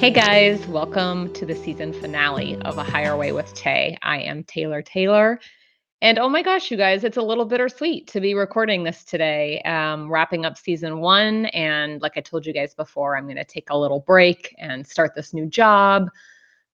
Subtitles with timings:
[0.00, 3.98] Hey guys, welcome to the season finale of A Higher Way with Tay.
[4.00, 5.38] I am Taylor Taylor.
[6.00, 9.60] And oh my gosh, you guys, it's a little bittersweet to be recording this today,
[9.66, 11.44] um, wrapping up season one.
[11.52, 14.86] And like I told you guys before, I'm going to take a little break and
[14.86, 16.08] start this new job,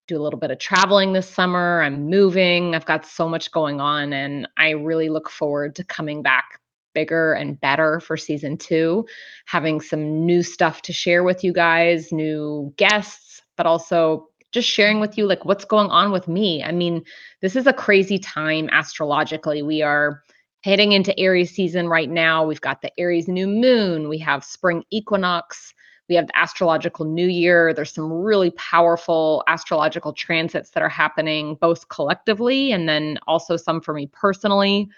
[0.06, 1.82] do a little bit of traveling this summer.
[1.82, 6.22] I'm moving, I've got so much going on, and I really look forward to coming
[6.22, 6.60] back
[6.96, 9.06] bigger and better for season two,
[9.44, 14.98] having some new stuff to share with you guys, new guests, but also just sharing
[14.98, 16.64] with you like what's going on with me.
[16.64, 17.04] I mean,
[17.42, 19.60] this is a crazy time astrologically.
[19.60, 20.22] We are
[20.62, 22.46] heading into Aries season right now.
[22.46, 25.74] We've got the Aries new moon, we have spring equinox,
[26.08, 27.74] we have the astrological new year.
[27.74, 33.82] There's some really powerful astrological transits that are happening both collectively and then also some
[33.82, 34.88] for me personally.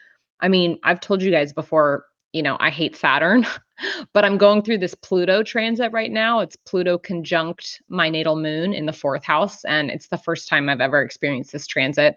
[0.41, 3.47] I mean, I've told you guys before, you know, I hate Saturn,
[4.12, 6.41] but I'm going through this Pluto transit right now.
[6.41, 9.64] It's Pluto conjunct my natal moon in the fourth house.
[9.64, 12.17] And it's the first time I've ever experienced this transit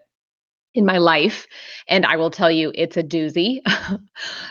[0.73, 1.47] in my life.
[1.87, 3.59] And I will tell you, it's a doozy.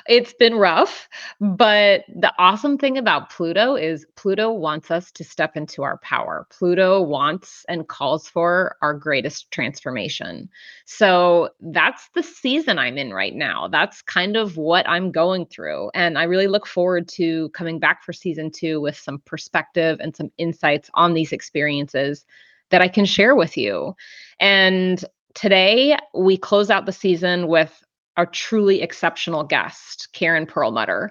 [0.06, 1.08] it's been rough.
[1.40, 6.46] But the awesome thing about Pluto is Pluto wants us to step into our power.
[6.50, 10.48] Pluto wants and calls for our greatest transformation.
[10.84, 13.68] So that's the season I'm in right now.
[13.68, 15.90] That's kind of what I'm going through.
[15.94, 20.14] And I really look forward to coming back for season two with some perspective and
[20.14, 22.26] some insights on these experiences
[22.70, 23.94] that I can share with you.
[24.38, 27.82] And today we close out the season with
[28.16, 31.10] a truly exceptional guest, Karen Perlmutter.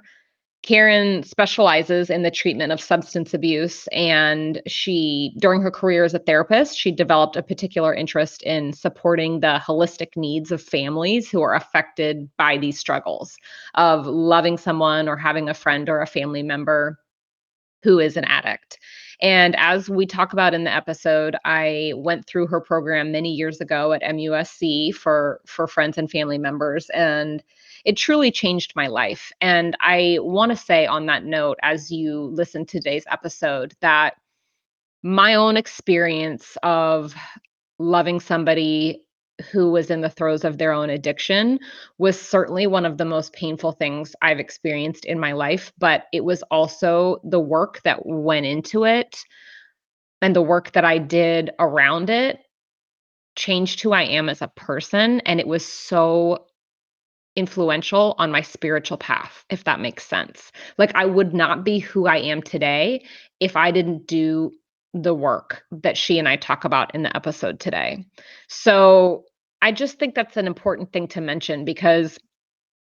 [0.61, 6.19] Karen specializes in the treatment of substance abuse, and she, during her career as a
[6.19, 11.55] therapist, she developed a particular interest in supporting the holistic needs of families who are
[11.55, 13.37] affected by these struggles
[13.75, 16.99] of loving someone or having a friend or a family member
[17.81, 18.77] who is an addict.
[19.21, 23.59] And as we talk about in the episode, I went through her program many years
[23.59, 27.43] ago at MUSC for for friends and family members and
[27.85, 29.31] it truly changed my life.
[29.41, 34.15] And I want to say on that note as you listen to today's episode that
[35.01, 37.15] my own experience of
[37.77, 39.01] loving somebody
[39.51, 41.59] who was in the throes of their own addiction
[41.97, 46.23] was certainly one of the most painful things I've experienced in my life, but it
[46.23, 49.17] was also the work that went into it
[50.21, 52.39] and the work that I did around it
[53.35, 55.21] changed who I am as a person.
[55.21, 56.45] And it was so
[57.35, 60.51] influential on my spiritual path, if that makes sense.
[60.77, 63.05] Like, I would not be who I am today
[63.39, 64.51] if I didn't do
[64.93, 68.05] the work that she and I talk about in the episode today.
[68.47, 69.25] So,
[69.61, 72.19] I just think that's an important thing to mention because,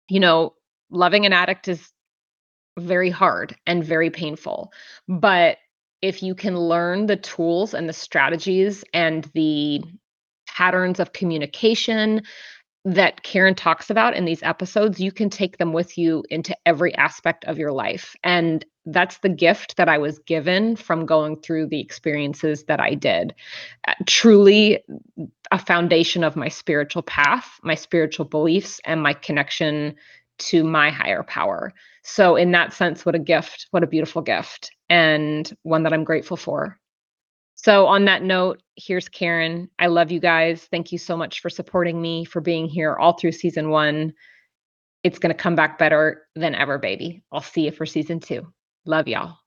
[0.09, 0.53] you know,
[0.89, 1.91] loving an addict is
[2.77, 4.71] very hard and very painful.
[5.07, 5.57] But
[6.01, 9.83] if you can learn the tools and the strategies and the
[10.47, 12.21] patterns of communication
[12.85, 16.95] that Karen talks about in these episodes, you can take them with you into every
[16.95, 18.15] aspect of your life.
[18.23, 22.93] And that's the gift that I was given from going through the experiences that I
[22.93, 23.35] did.
[23.87, 24.79] Uh, truly,
[25.51, 29.95] a foundation of my spiritual path, my spiritual beliefs, and my connection
[30.39, 31.73] to my higher power.
[32.03, 36.03] So, in that sense, what a gift, what a beautiful gift, and one that I'm
[36.05, 36.79] grateful for.
[37.55, 39.69] So, on that note, here's Karen.
[39.79, 40.67] I love you guys.
[40.71, 44.13] Thank you so much for supporting me, for being here all through season one.
[45.03, 47.23] It's going to come back better than ever, baby.
[47.31, 48.47] I'll see you for season two.
[48.87, 49.37] Love y'all.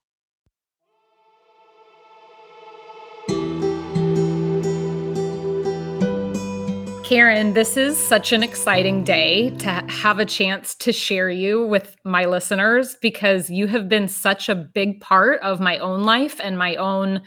[7.03, 11.97] Karen, this is such an exciting day to have a chance to share you with
[12.05, 16.57] my listeners because you have been such a big part of my own life and
[16.57, 17.21] my own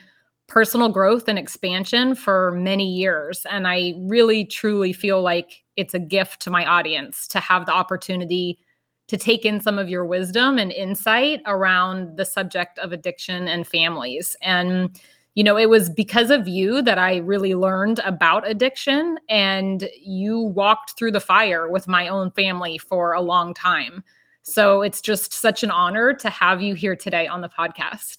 [0.47, 3.45] personal growth and expansion for many years.
[3.51, 7.73] And I really, truly feel like it's a gift to my audience to have the
[7.73, 8.59] opportunity
[9.07, 13.67] to take in some of your wisdom and insight around the subject of addiction and
[13.67, 14.37] families.
[14.41, 14.99] And,
[15.35, 20.41] you know, it was because of you that I really learned about addiction, and you
[20.41, 24.03] walked through the fire with my own family for a long time.
[24.43, 28.19] So it's just such an honor to have you here today on the podcast.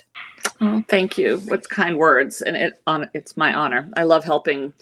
[0.59, 1.37] Oh, thank you.
[1.45, 3.89] What's kind words, and it on it's my honor.
[3.95, 4.73] I love helping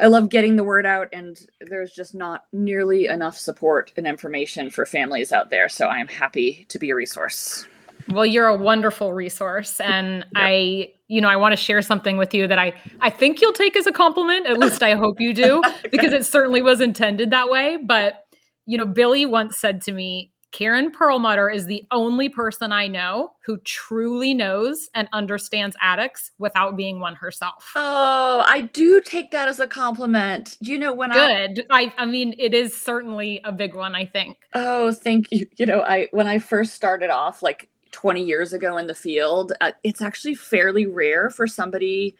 [0.00, 4.70] I love getting the word out, and there's just not nearly enough support and information
[4.70, 5.68] for families out there.
[5.68, 7.66] So I'm happy to be a resource.
[8.08, 10.26] Well, you're a wonderful resource, and.
[10.34, 12.72] I, you know, I want to share something with you that I,
[13.02, 14.46] I think you'll take as a compliment.
[14.46, 17.76] At least I hope you do, because it certainly was intended that way.
[17.76, 18.24] But
[18.64, 23.32] you know, Billy once said to me, Karen Perlmutter is the only person I know
[23.44, 27.72] who truly knows and understands addicts without being one herself.
[27.74, 30.58] Oh, I do take that as a compliment.
[30.60, 31.66] You know, when Good.
[31.70, 34.36] I I, I mean, it is certainly a big one, I think.
[34.54, 35.46] Oh, thank you.
[35.56, 39.52] You know, I when I first started off like 20 years ago in the field,
[39.60, 42.14] uh, it's actually fairly rare for somebody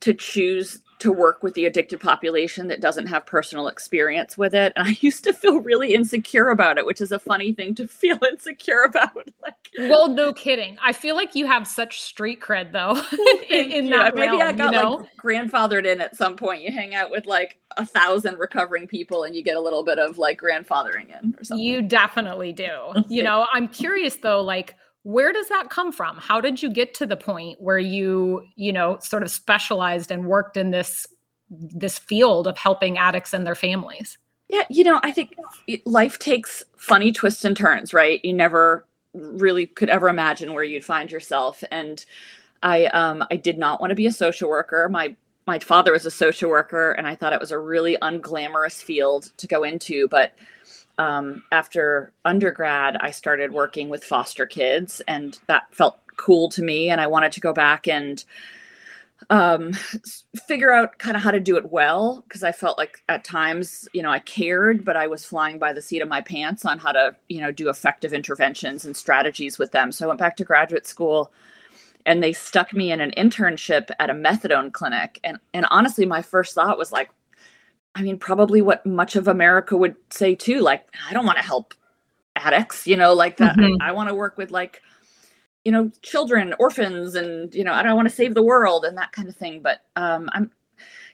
[0.00, 4.72] to choose to work with the addicted population that doesn't have personal experience with it.
[4.76, 7.86] And I used to feel really insecure about it, which is a funny thing to
[7.86, 9.10] feel insecure about.
[9.42, 9.54] Like,
[9.90, 10.76] well, no kidding.
[10.82, 13.00] I feel like you have such street cred though.
[13.48, 14.94] in, in that maybe realm, I got you know?
[14.94, 16.62] like grandfathered in at some point.
[16.62, 19.98] You hang out with like a thousand recovering people and you get a little bit
[19.98, 21.64] of like grandfathering in or something.
[21.64, 22.70] You definitely do.
[23.08, 24.74] you know, I'm curious though, like
[25.06, 26.16] where does that come from?
[26.16, 30.26] How did you get to the point where you you know sort of specialized and
[30.26, 31.06] worked in this
[31.48, 34.18] this field of helping addicts and their families?
[34.48, 35.36] Yeah you know i think
[35.84, 38.20] life takes funny twists and turns right?
[38.24, 42.04] You never really could ever imagine where you'd find yourself and
[42.64, 44.88] i um i did not want to be a social worker.
[44.88, 45.14] My
[45.46, 49.30] my father was a social worker and i thought it was a really unglamorous field
[49.36, 50.32] to go into but
[50.98, 56.88] um, after undergrad, I started working with foster kids, and that felt cool to me.
[56.88, 58.24] And I wanted to go back and
[59.30, 59.72] um,
[60.46, 63.88] figure out kind of how to do it well because I felt like at times,
[63.92, 66.78] you know, I cared, but I was flying by the seat of my pants on
[66.78, 69.92] how to, you know, do effective interventions and strategies with them.
[69.92, 71.32] So I went back to graduate school
[72.06, 76.22] and they stuck me in an internship at a methadone clinic and and honestly my
[76.22, 77.10] first thought was like
[77.96, 80.60] I mean, probably what much of America would say too.
[80.60, 81.72] Like, I don't want to help
[82.36, 83.56] addicts, you know, like that.
[83.56, 83.80] Mm-hmm.
[83.80, 84.82] I, I want to work with like,
[85.64, 88.98] you know, children, orphans, and you know, I don't want to save the world and
[88.98, 89.60] that kind of thing.
[89.62, 90.50] But um, I'm,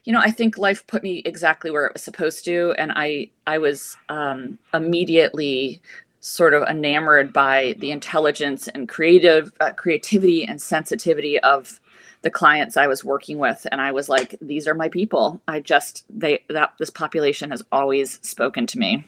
[0.03, 3.29] you know, I think life put me exactly where it was supposed to, and I
[3.47, 5.81] I was um, immediately
[6.19, 11.79] sort of enamored by the intelligence and creative uh, creativity and sensitivity of
[12.23, 15.39] the clients I was working with and I was like these are my people.
[15.47, 19.05] I just they that this population has always spoken to me.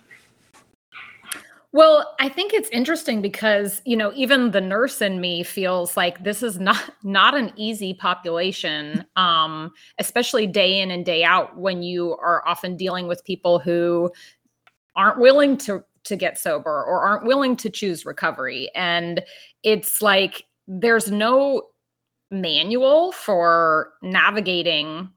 [1.76, 6.24] Well, I think it's interesting because, you know, even the nurse in me feels like
[6.24, 11.84] this is not not an easy population, um, especially day in and day out when
[11.84, 14.10] you are often dealing with people who
[14.96, 18.70] aren't willing to to get sober or aren't willing to choose recovery.
[18.74, 19.22] And
[19.64, 21.64] it's like there's no
[22.32, 25.10] manual for navigating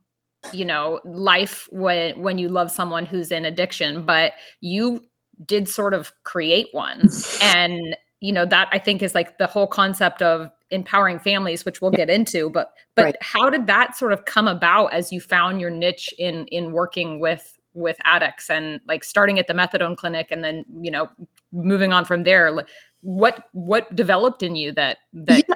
[0.53, 5.03] you know life when when you love someone who's in addiction but you
[5.45, 7.09] did sort of create one
[7.43, 11.81] and you know that i think is like the whole concept of empowering families which
[11.81, 13.17] we'll get into but but right.
[13.21, 17.21] how did that sort of come about as you found your niche in in working
[17.21, 21.09] with with addicts and like starting at the methadone clinic and then you know
[21.53, 22.53] moving on from there
[23.01, 25.55] what what developed in you that that yeah.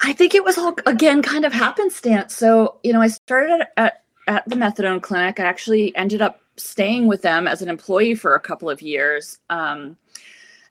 [0.00, 2.36] I think it was all again kind of happenstance.
[2.36, 5.40] So, you know, I started at, at the methadone clinic.
[5.40, 9.38] I actually ended up staying with them as an employee for a couple of years.
[9.50, 9.96] Um,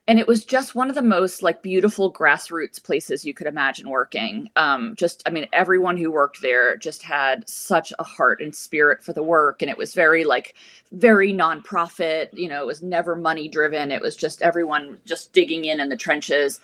[0.08, 3.88] and it was just one of the most like beautiful grassroots places you could imagine
[3.90, 4.48] working.
[4.54, 9.02] Um, just, I mean, everyone who worked there just had such a heart and spirit
[9.02, 9.62] for the work.
[9.62, 10.54] And it was very like,
[10.92, 13.90] very nonprofit, you know, it was never money driven.
[13.90, 16.60] It was just everyone just digging in in the trenches.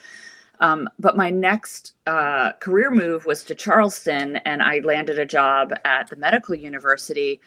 [0.61, 5.75] Um, but my next uh, career move was to Charleston, and I landed a job
[5.85, 7.41] at the medical university,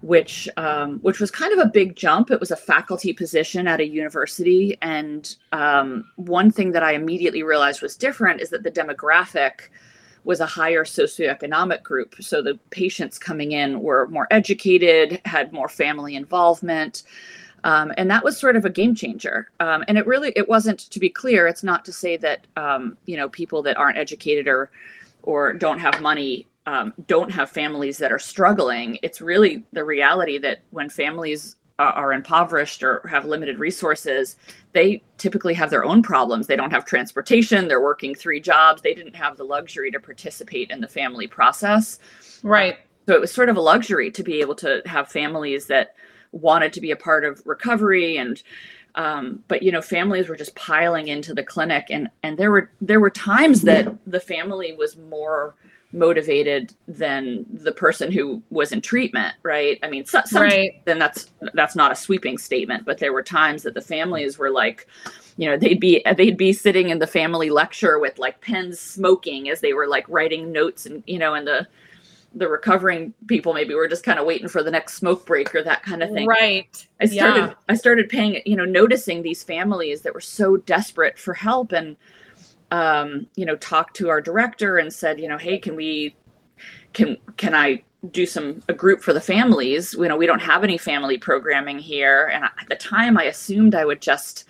[0.00, 2.30] which um, which was kind of a big jump.
[2.30, 7.42] It was a faculty position at a university, and um, one thing that I immediately
[7.42, 9.70] realized was different is that the demographic
[10.26, 12.16] was a higher socioeconomic group.
[12.20, 17.04] So the patients coming in were more educated, had more family involvement.
[17.66, 19.50] Um, and that was sort of a game changer.
[19.58, 21.48] Um, and it really, it wasn't to be clear.
[21.48, 24.70] It's not to say that um, you know people that aren't educated or
[25.24, 28.98] or don't have money um, don't have families that are struggling.
[29.02, 34.36] It's really the reality that when families are impoverished or have limited resources,
[34.72, 36.46] they typically have their own problems.
[36.46, 37.68] They don't have transportation.
[37.68, 38.80] They're working three jobs.
[38.80, 41.98] They didn't have the luxury to participate in the family process.
[42.42, 42.78] Right.
[43.06, 45.96] So it was sort of a luxury to be able to have families that
[46.32, 48.42] wanted to be a part of recovery and
[48.96, 52.70] um, but you know families were just piling into the clinic and and there were
[52.80, 55.54] there were times that the family was more
[55.92, 60.84] motivated than the person who was in treatment right i mean so, right.
[60.84, 64.50] then that's that's not a sweeping statement but there were times that the families were
[64.50, 64.86] like
[65.36, 69.48] you know they'd be they'd be sitting in the family lecture with like pens smoking
[69.48, 71.66] as they were like writing notes and you know and the
[72.36, 75.62] the recovering people maybe were just kind of waiting for the next smoke break or
[75.62, 76.26] that kind of thing.
[76.26, 76.86] Right.
[77.00, 77.54] I started Yeah.
[77.68, 81.96] I started paying, you know, noticing these families that were so desperate for help and
[82.70, 86.14] um, you know, talked to our director and said, you know, hey, can we
[86.92, 89.94] can can I do some a group for the families?
[89.94, 92.26] You know, we don't have any family programming here.
[92.26, 94.44] And at the time I assumed I would just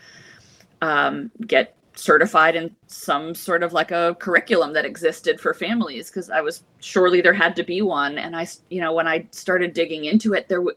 [0.82, 6.30] um, get certified in some sort of like a curriculum that existed for families because
[6.30, 8.18] I was surely there had to be one.
[8.18, 10.76] And I, you know, when I started digging into it, there w-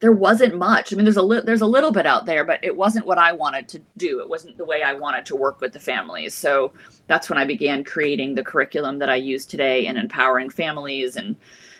[0.00, 0.92] there wasn't much.
[0.92, 3.18] I mean, there's a li- there's a little bit out there, but it wasn't what
[3.18, 4.20] I wanted to do.
[4.20, 6.34] It wasn't the way I wanted to work with the families.
[6.34, 6.72] So
[7.06, 11.36] that's when I began creating the curriculum that I use today and empowering families and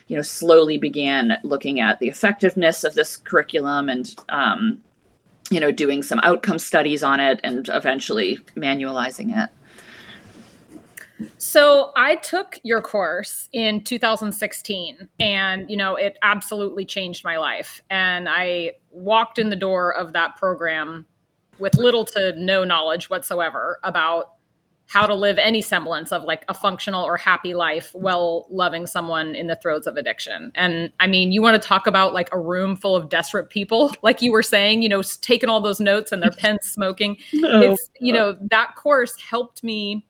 [0.09, 4.83] you know slowly began looking at the effectiveness of this curriculum and um,
[5.51, 9.51] you know doing some outcome studies on it and eventually manualizing it.
[11.39, 17.83] So I took your course in 2016 and you know it absolutely changed my life.
[17.91, 21.07] And I walked in the door of that program
[21.59, 24.35] with little to no knowledge whatsoever about
[24.89, 29.35] how to live any semblance of like a functional or happy life while loving someone
[29.35, 30.51] in the throes of addiction.
[30.55, 33.95] And I mean, you want to talk about like a room full of desperate people,
[34.03, 37.91] like you were saying, you know, taking all those notes and their pens smoking it's
[38.01, 40.07] you know that course helped me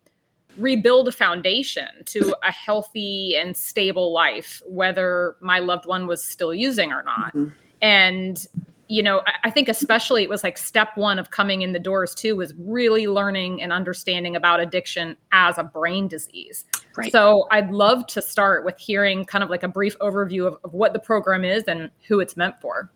[0.57, 6.55] rebuild a foundation to a healthy and stable life whether my loved one was still
[6.55, 7.53] using or not Mhm.
[7.81, 8.47] and
[8.89, 11.79] you know I, I think especially it was like step one of coming in the
[11.79, 16.65] doors too was really learning and understanding about addiction as a brain disease
[16.97, 17.13] Right.
[17.13, 20.73] so i'd love to start with hearing kind of like a brief overview of, of
[20.75, 22.91] what the program is and who it's meant for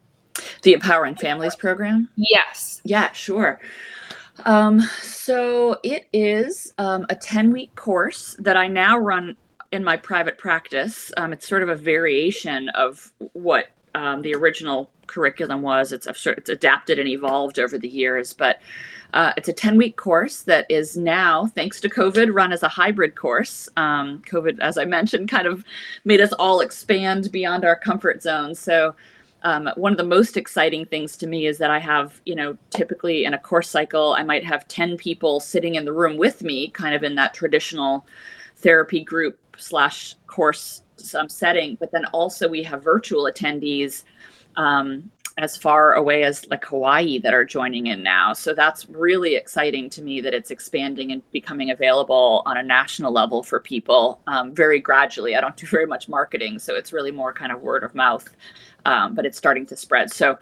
[0.63, 3.61] the empowering families program yes Yeah, sure.
[4.45, 9.37] Um, so it is um, a 10 week course that I now run
[9.73, 11.13] in my private practice.
[11.17, 15.93] Um, it's sort of a variation of what um, the original curriculum was.
[15.93, 18.61] It's, it's adapted and evolved over the years, but
[19.15, 22.69] uh, it's a 10 week course that is now, thanks to COVID, run as a
[22.69, 23.69] hybrid course.
[23.77, 25.65] Um, COVID, as I mentioned, kind of
[26.05, 28.55] made us all expand beyond our comfort zone.
[28.55, 28.95] So
[29.43, 32.57] um, one of the most exciting things to me is that I have, you know,
[32.71, 36.43] typically in a course cycle, I might have 10 people sitting in the room with
[36.43, 38.07] me, kind of in that traditional
[38.57, 40.83] therapy group slash course
[41.15, 41.77] um, setting.
[41.81, 44.05] But then also we have virtual attendees
[44.57, 48.35] um, as far away as like Hawaii that are joining in now.
[48.35, 53.13] So that's really exciting to me that it's expanding and becoming available on a national
[53.13, 55.35] level for people um, very gradually.
[55.35, 58.29] I don't do very much marketing, so it's really more kind of word of mouth
[58.85, 60.13] um, but it's starting to spread.
[60.13, 60.39] So,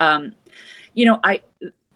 [0.00, 0.34] um,
[0.94, 1.42] you know, I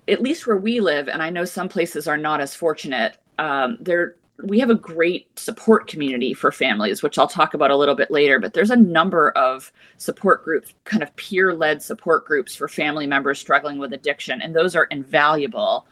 [0.09, 3.17] at least where we live, and I know some places are not as fortunate.
[3.39, 7.77] Um, there, we have a great support community for families, which I'll talk about a
[7.77, 8.41] little bit later.
[8.41, 13.39] But there's a number of support groups, kind of peer-led support groups for family members
[13.39, 15.87] struggling with addiction, and those are invaluable.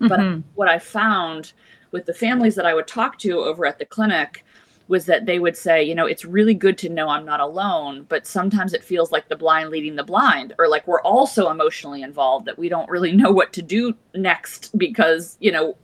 [0.00, 0.42] But Mhm.
[0.54, 1.54] what I found
[1.90, 4.44] with the families that I would talk to over at the clinic
[4.88, 8.04] was that they would say, you know, it's really good to know I'm not alone,
[8.08, 11.50] but sometimes it feels like the blind leading the blind, or like we're all so
[11.50, 15.76] emotionally involved that we don't really know what to do next because, you know,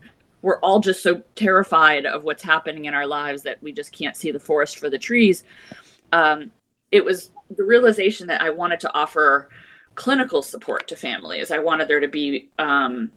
[0.43, 4.17] we're all just so terrified of what's happening in our lives that we just can't
[4.17, 5.45] see the forest for the trees.
[6.13, 6.51] Um,
[6.91, 9.49] it was the realization that I wanted to offer
[9.95, 11.51] clinical support to families.
[11.51, 13.11] I wanted there to be um,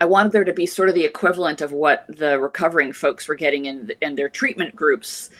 [0.00, 3.36] I wanted there to be sort of the equivalent of what the recovering folks were
[3.36, 5.30] getting in in their treatment groups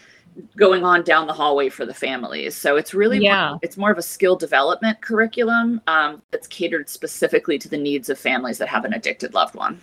[0.56, 2.56] going on down the hallway for the families.
[2.56, 3.50] So it's really Yeah.
[3.50, 8.09] more, it's more of a skill development curriculum um, that's catered specifically to the needs
[8.09, 9.80] of families that have an addicted loved one.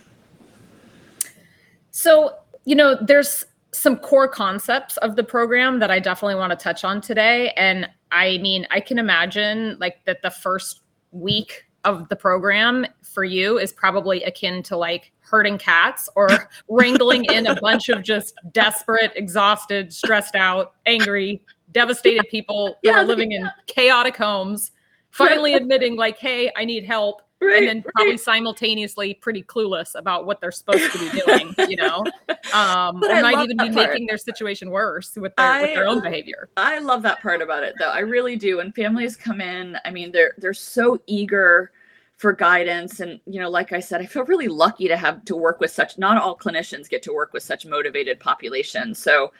[1.99, 6.55] So, you know, there's some core concepts of the program that I definitely want to
[6.55, 7.51] touch on today.
[7.57, 10.79] And I mean, I can imagine like that the first
[11.11, 16.29] week of the program for you is probably akin to like herding cats or
[16.69, 21.41] wrangling in a bunch of just desperate, exhausted, stressed out, angry,
[21.73, 24.71] devastated people who are living in chaotic homes,
[25.11, 27.59] finally admitting like, hey, I need help Right.
[27.59, 31.99] and then probably simultaneously pretty clueless about what they're supposed to be doing, you know,
[32.53, 33.91] um, or I might even be part.
[33.91, 36.49] making their situation worse with their with their own behavior.
[36.57, 37.91] I love that part about it though.
[37.91, 38.57] I really do.
[38.57, 41.71] When families come in, I mean they're they're so eager
[42.17, 45.37] for guidance and you know like I said I feel really lucky to have to
[45.37, 48.99] work with such not all clinicians get to work with such motivated populations.
[48.99, 49.31] So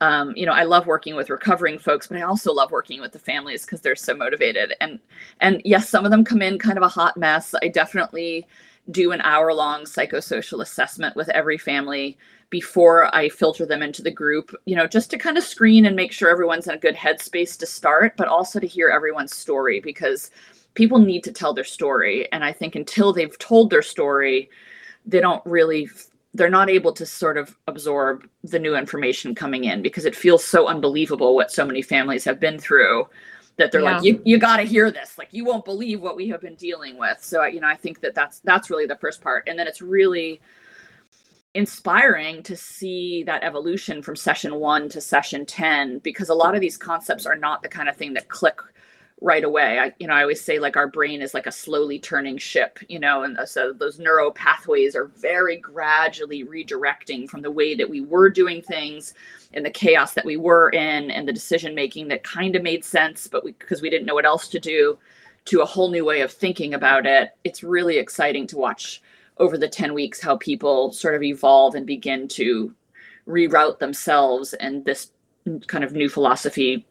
[0.00, 3.12] um, you know, I love working with recovering folks, but I also love working with
[3.12, 4.74] the families because they're so motivated.
[4.80, 4.98] And
[5.40, 7.54] and yes, some of them come in kind of a hot mess.
[7.62, 8.46] I definitely
[8.90, 12.18] do an hour long psychosocial assessment with every family
[12.50, 15.96] before I filter them into the group, you know, just to kind of screen and
[15.96, 19.80] make sure everyone's in a good headspace to start, but also to hear everyone's story
[19.80, 20.30] because
[20.74, 22.30] people need to tell their story.
[22.30, 24.50] And I think until they've told their story,
[25.06, 25.88] they don't really
[26.34, 30.44] they're not able to sort of absorb the new information coming in because it feels
[30.44, 33.08] so unbelievable what so many families have been through
[33.56, 33.96] that they're yeah.
[33.96, 35.16] like you, you got to hear this.
[35.16, 37.22] Like you won't believe what we have been dealing with.
[37.22, 39.44] So you know i think that that's that's really the first part.
[39.46, 40.40] And then it's really
[41.54, 46.60] inspiring to see that evolution from session 1 to session 10 because a lot of
[46.60, 48.58] these concepts are not the kind of thing that click
[49.20, 49.78] right away.
[49.78, 52.78] I, you know, I always say like our brain is like a slowly turning ship,
[52.88, 57.74] you know, and uh, so those neural pathways are very gradually redirecting from the way
[57.74, 59.14] that we were doing things
[59.52, 62.84] and the chaos that we were in and the decision making that kind of made
[62.84, 64.98] sense, but because we, we didn't know what else to do,
[65.46, 67.30] to a whole new way of thinking about it.
[67.44, 69.00] It's really exciting to watch
[69.38, 72.74] over the 10 weeks how people sort of evolve and begin to
[73.26, 75.12] reroute themselves and this
[75.66, 76.86] kind of new philosophy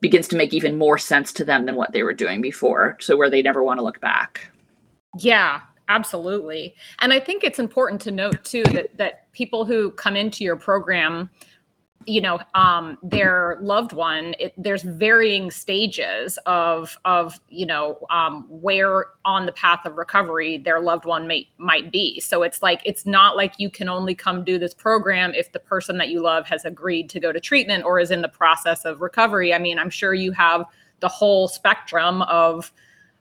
[0.00, 2.96] begins to make even more sense to them than what they were doing before.
[3.00, 4.50] So where they never want to look back.
[5.18, 6.74] Yeah, absolutely.
[7.00, 10.56] And I think it's important to note too that that people who come into your
[10.56, 11.30] program
[12.06, 18.46] you know um their loved one it, there's varying stages of of you know um
[18.48, 22.18] where on the path of recovery their loved one may might be.
[22.20, 25.58] So it's like it's not like you can only come do this program if the
[25.58, 28.84] person that you love has agreed to go to treatment or is in the process
[28.84, 29.52] of recovery.
[29.52, 30.64] I mean i'm sure you have
[31.00, 32.72] the whole spectrum of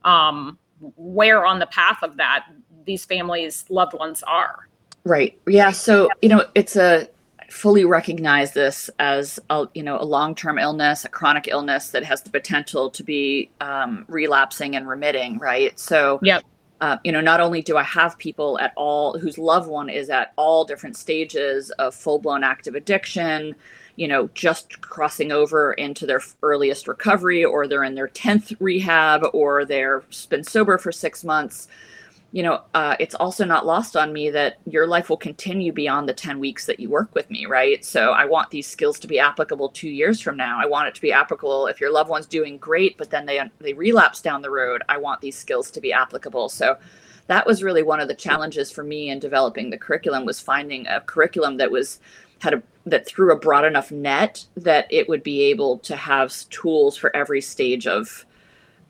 [0.05, 0.57] um
[0.95, 2.45] where on the path of that
[2.85, 4.69] these families loved ones are.
[5.03, 5.37] Right.
[5.47, 5.71] Yeah.
[5.71, 7.09] So you know it's a
[7.49, 12.21] fully recognize this as a you know a long-term illness a chronic illness that has
[12.21, 15.77] the potential to be um, relapsing and remitting right?
[15.79, 16.41] So yeah
[16.81, 20.09] uh, you know not only do i have people at all whose loved one is
[20.09, 23.55] at all different stages of full-blown active addiction
[23.95, 29.23] you know just crossing over into their earliest recovery or they're in their 10th rehab
[29.33, 31.67] or they're been sober for six months
[32.31, 36.07] you know, uh, it's also not lost on me that your life will continue beyond
[36.07, 37.83] the 10 weeks that you work with me, right?
[37.83, 40.59] So I want these skills to be applicable two years from now.
[40.61, 43.41] I want it to be applicable if your loved one's doing great, but then they
[43.59, 44.83] they relapse down the road.
[44.89, 46.49] I want these skills to be applicable.
[46.49, 46.77] So
[47.27, 50.87] that was really one of the challenges for me in developing the curriculum was finding
[50.87, 51.99] a curriculum that was
[52.39, 56.33] had a that threw a broad enough net that it would be able to have
[56.49, 58.25] tools for every stage of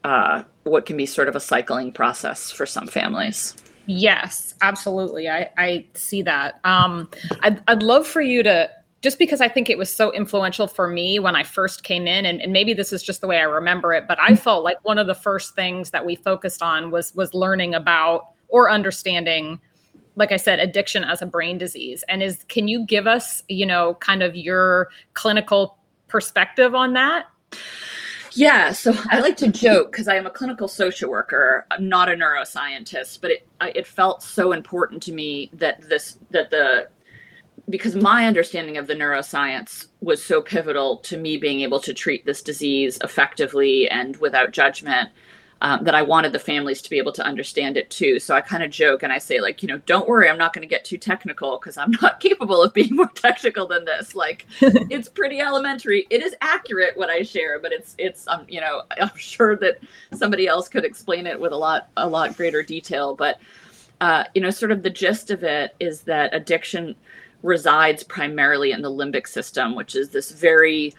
[0.04, 3.56] uh, what can be sort of a cycling process for some families.
[3.86, 5.30] Yes, absolutely.
[5.30, 6.60] I, I see that.
[6.64, 7.10] Um,
[7.42, 8.70] I'd, I'd love for you to,
[9.02, 12.26] just because I think it was so influential for me when I first came in,
[12.26, 14.78] and, and maybe this is just the way I remember it, but I felt like
[14.84, 19.60] one of the first things that we focused on was was learning about or understanding
[20.20, 22.04] like I said, addiction as a brain disease.
[22.10, 25.78] And is can you give us, you know, kind of your clinical
[26.10, 27.28] perspective on that?
[28.40, 31.66] Yeah, so I like to joke because I am a clinical social worker.
[31.72, 36.50] I'm not a neuroscientist, but it it felt so important to me that this that
[36.50, 36.88] the
[37.70, 42.26] because my understanding of the neuroscience was so pivotal to me being able to treat
[42.26, 45.10] this disease effectively and without judgment
[45.62, 48.20] um, that I wanted the families to be able to understand it too.
[48.20, 50.54] So I kind of joke and I say, like, you know, don't worry, I'm not
[50.54, 54.16] going to get too technical because I'm not capable of being more technical than this.
[54.16, 56.08] Like, it's pretty elementary.
[56.10, 59.80] It is accurate what I share, but it's it's um, you know, I'm sure that
[60.14, 63.16] somebody else could explain it with a lot a lot greater detail.
[63.16, 63.40] But
[64.00, 66.96] uh, you know, sort of the gist of it is that addiction
[67.44, 70.94] resides primarily in the limbic system, which is this very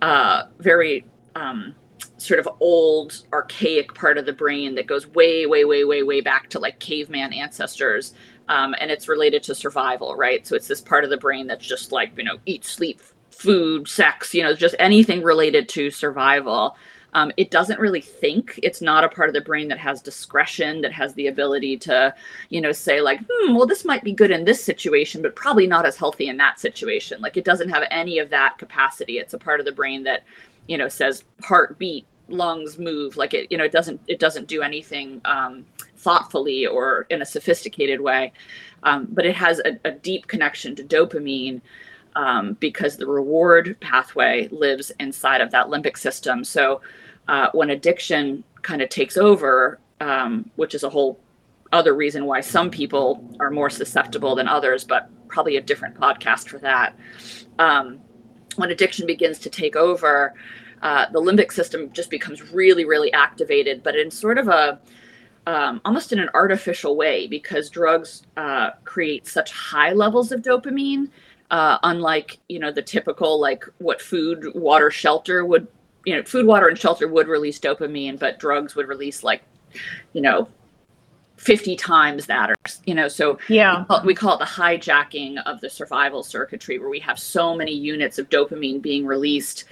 [0.00, 1.04] uh, very
[1.36, 1.74] um,
[2.22, 6.20] sort of old archaic part of the brain that goes way way way way way
[6.20, 8.14] back to like caveman ancestors
[8.48, 10.46] um, and it's related to survival right?
[10.46, 13.88] So it's this part of the brain that's just like you know eat sleep food
[13.88, 16.76] sex you know just anything related to survival.
[17.14, 18.58] Um, it doesn't really think.
[18.62, 22.14] It's not a part of the brain that has discretion that has the ability to
[22.48, 25.66] you know say like hmm, well this might be good in this situation but probably
[25.66, 27.20] not as healthy in that situation.
[27.20, 29.18] Like it doesn't have any of that capacity.
[29.18, 30.24] It's a part of the brain that
[30.68, 34.62] you know says heartbeat lungs move like it you know it doesn't it doesn't do
[34.62, 35.64] anything um,
[35.96, 38.32] thoughtfully or in a sophisticated way.
[38.84, 41.60] Um, but it has a, a, deep connection to dopamine
[42.16, 46.42] um, because the reward pathway lives inside of that limbic system.
[46.42, 46.80] So
[47.28, 51.20] uh, when addiction kind of takes over um, which is a whole
[51.70, 56.48] other reason why some people are more susceptible than others but probably a different podcast
[56.48, 56.96] for that
[57.60, 58.00] um,
[58.56, 60.34] when addiction begins to take over,
[60.82, 64.80] uh, the limbic system just becomes really, really activated, but in sort of a
[65.46, 71.08] um, almost in an artificial way because drugs uh, create such high levels of dopamine,
[71.50, 75.66] uh, unlike you know the typical like what food, water, shelter would
[76.04, 79.42] you know food, water, and shelter would release dopamine, but drugs would release like
[80.12, 80.48] you know
[81.36, 82.54] 50 times that or
[82.86, 83.80] you know so yeah.
[83.80, 87.56] we call, we call, it the hijacking of the survival circuitry where we have so
[87.56, 89.64] many units of dopamine being released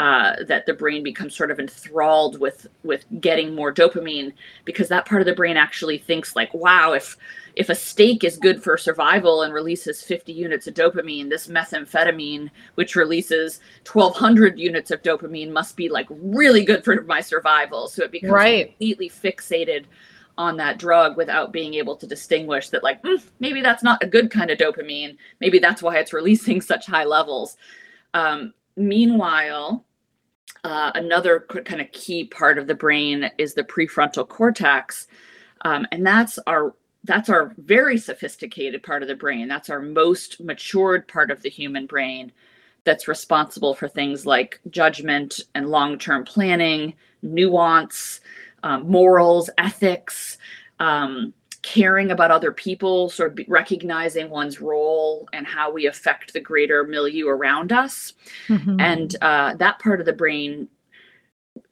[0.00, 4.32] uh, that the brain becomes sort of enthralled with with getting more dopamine
[4.64, 7.18] because that part of the brain actually thinks like wow if
[7.54, 12.50] if a steak is good for survival and releases 50 units of dopamine this methamphetamine
[12.76, 13.60] which releases
[13.92, 17.86] 1200 units of dopamine must be like really good for my survival.
[17.86, 18.68] So it becomes right.
[18.68, 19.84] completely fixated
[20.38, 24.06] on that drug without being able to distinguish that like mm, maybe that's not a
[24.06, 25.18] good kind of dopamine.
[25.40, 27.58] Maybe that's why it's releasing such high levels.
[28.14, 29.84] Um, meanwhile
[30.64, 35.06] uh, another kind of key part of the brain is the prefrontal cortex.
[35.62, 39.48] Um, and that's our that's our very sophisticated part of the brain.
[39.48, 42.30] That's our most matured part of the human brain
[42.84, 48.20] that's responsible for things like judgment and long-term planning nuance
[48.62, 50.38] um, morals, ethics,
[50.78, 56.40] um, caring about other people, sort of recognizing one's role and how we affect the
[56.40, 58.14] greater milieu around us.
[58.48, 58.80] Mm-hmm.
[58.80, 60.68] And uh, that part of the brain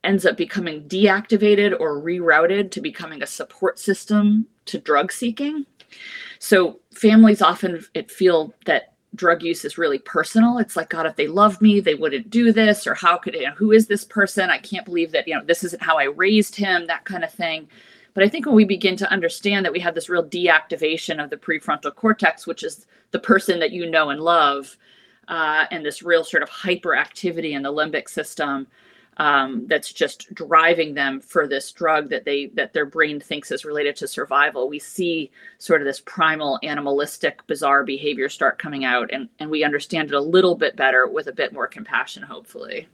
[0.05, 5.65] ends up becoming deactivated or rerouted to becoming a support system to drug seeking.
[6.39, 10.59] So families often it feel that drug use is really personal.
[10.59, 13.47] It's like, God, if they loved me, they wouldn't do this, or how could, you
[13.47, 14.51] know, who is this person?
[14.51, 17.33] I can't believe that, you know, this isn't how I raised him, that kind of
[17.33, 17.69] thing.
[18.19, 21.31] But I think when we begin to understand that we have this real deactivation of
[21.31, 24.77] the prefrontal cortex, which is the person that you know and love,
[25.29, 28.67] uh, and this real sort of hyperactivity in the limbic system,
[29.19, 33.65] um, that's just driving them for this drug that they that their brain thinks is
[33.65, 39.11] related to survival we see sort of this primal animalistic bizarre behavior start coming out
[39.13, 42.87] and and we understand it a little bit better with a bit more compassion hopefully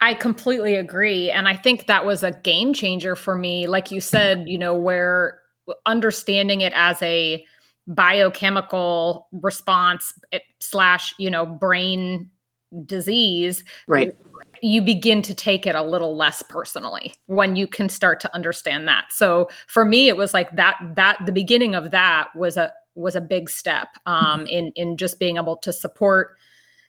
[0.00, 1.30] I completely agree.
[1.30, 3.66] And I think that was a game changer for me.
[3.66, 5.40] Like you said, you know, where
[5.86, 7.44] understanding it as a
[7.86, 12.30] biochemical response eh, slash, you know, brain
[12.84, 14.16] disease right
[14.60, 18.88] you begin to take it a little less personally when you can start to understand
[18.88, 22.72] that so for me it was like that that the beginning of that was a
[22.96, 24.46] was a big step um mm-hmm.
[24.46, 26.36] in in just being able to support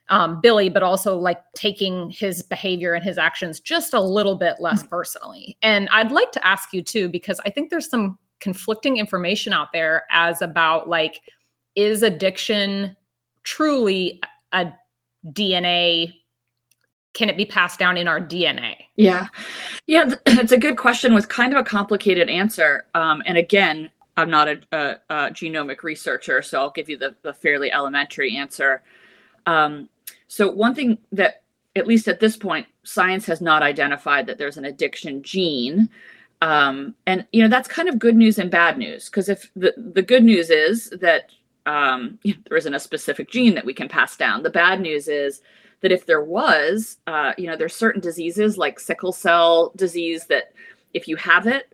[0.09, 4.55] um, Billy, but also like taking his behavior and his actions just a little bit
[4.59, 4.89] less mm-hmm.
[4.89, 5.57] personally.
[5.61, 9.71] And I'd like to ask you too, because I think there's some conflicting information out
[9.73, 11.21] there as about like,
[11.75, 12.95] is addiction
[13.43, 14.71] truly a
[15.27, 16.13] DNA
[17.17, 18.75] can it be passed down in our DNA?
[18.95, 19.27] Yeah.
[19.87, 22.85] Yeah, it's a good question with kind of a complicated answer.
[22.93, 27.15] Um, and again, I'm not a, a, a, genomic researcher, so I'll give you the,
[27.23, 28.83] the fairly elementary answer.
[29.47, 29.89] Um,
[30.27, 31.43] so, one thing that,
[31.75, 35.89] at least at this point, science has not identified that there's an addiction gene.
[36.41, 39.73] Um, and, you know, that's kind of good news and bad news because if the,
[39.75, 41.31] the good news is that
[41.65, 45.41] um, there isn't a specific gene that we can pass down, the bad news is
[45.81, 50.53] that if there was, uh, you know, there's certain diseases like sickle cell disease that
[50.93, 51.73] if you have it,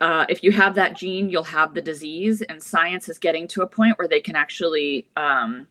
[0.00, 2.42] uh, if you have that gene, you'll have the disease.
[2.42, 5.66] And science is getting to a point where they can actually, um,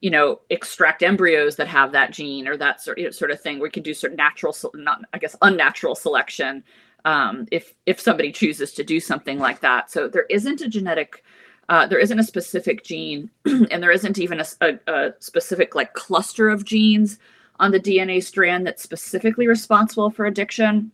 [0.00, 3.40] you know, extract embryos that have that gene or that sort, you know, sort of
[3.40, 3.58] thing.
[3.58, 6.62] We can do certain natural, not I guess, unnatural selection
[7.04, 9.90] um, if if somebody chooses to do something like that.
[9.90, 11.24] So there isn't a genetic
[11.68, 15.94] uh, there isn't a specific gene, and there isn't even a, a, a, specific like
[15.94, 17.18] cluster of genes
[17.58, 20.92] on the DNA strand that's specifically responsible for addiction,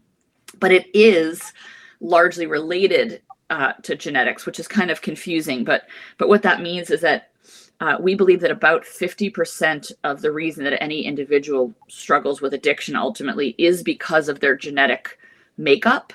[0.61, 1.53] but it is
[2.01, 5.63] largely related uh, to genetics, which is kind of confusing.
[5.65, 7.32] But but what that means is that
[7.81, 12.95] uh, we believe that about 50% of the reason that any individual struggles with addiction
[12.95, 15.19] ultimately is because of their genetic
[15.57, 16.13] makeup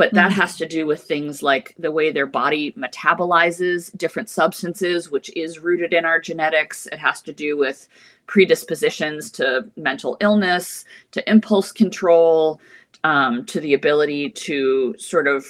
[0.00, 0.40] but that mm-hmm.
[0.40, 5.58] has to do with things like the way their body metabolizes different substances which is
[5.58, 7.86] rooted in our genetics it has to do with
[8.26, 12.60] predispositions to mental illness to impulse control
[13.04, 15.44] um, to the ability to sort of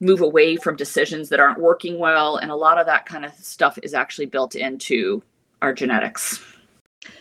[0.00, 3.32] move away from decisions that aren't working well and a lot of that kind of
[3.34, 5.22] stuff is actually built into
[5.62, 6.40] our genetics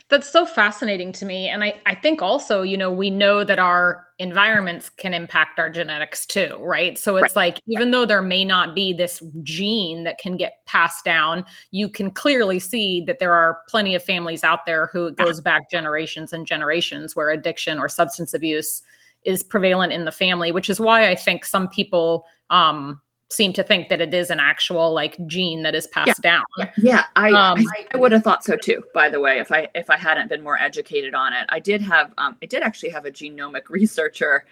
[0.10, 1.50] That's so fascinating to me.
[1.50, 5.70] And I, I think also, you know, we know that our environments can impact our
[5.70, 6.98] genetics too, right?
[6.98, 7.48] So it's right.
[7.48, 11.90] like, even though there may not be this gene that can get passed down, you
[11.90, 15.26] can clearly see that there are plenty of families out there who it uh-huh.
[15.26, 18.84] goes back generations and generations where addiction or substance abuse
[19.26, 23.64] is prevalent in the family, which is why I think some people um, seem to
[23.64, 26.42] think that it is an actual like gene that is passed yeah.
[26.58, 26.72] down.
[26.78, 28.84] Yeah, I, um, I, I would have thought so too.
[28.94, 31.82] By the way, if I if I hadn't been more educated on it, I did
[31.82, 34.46] have um, I did actually have a genomic researcher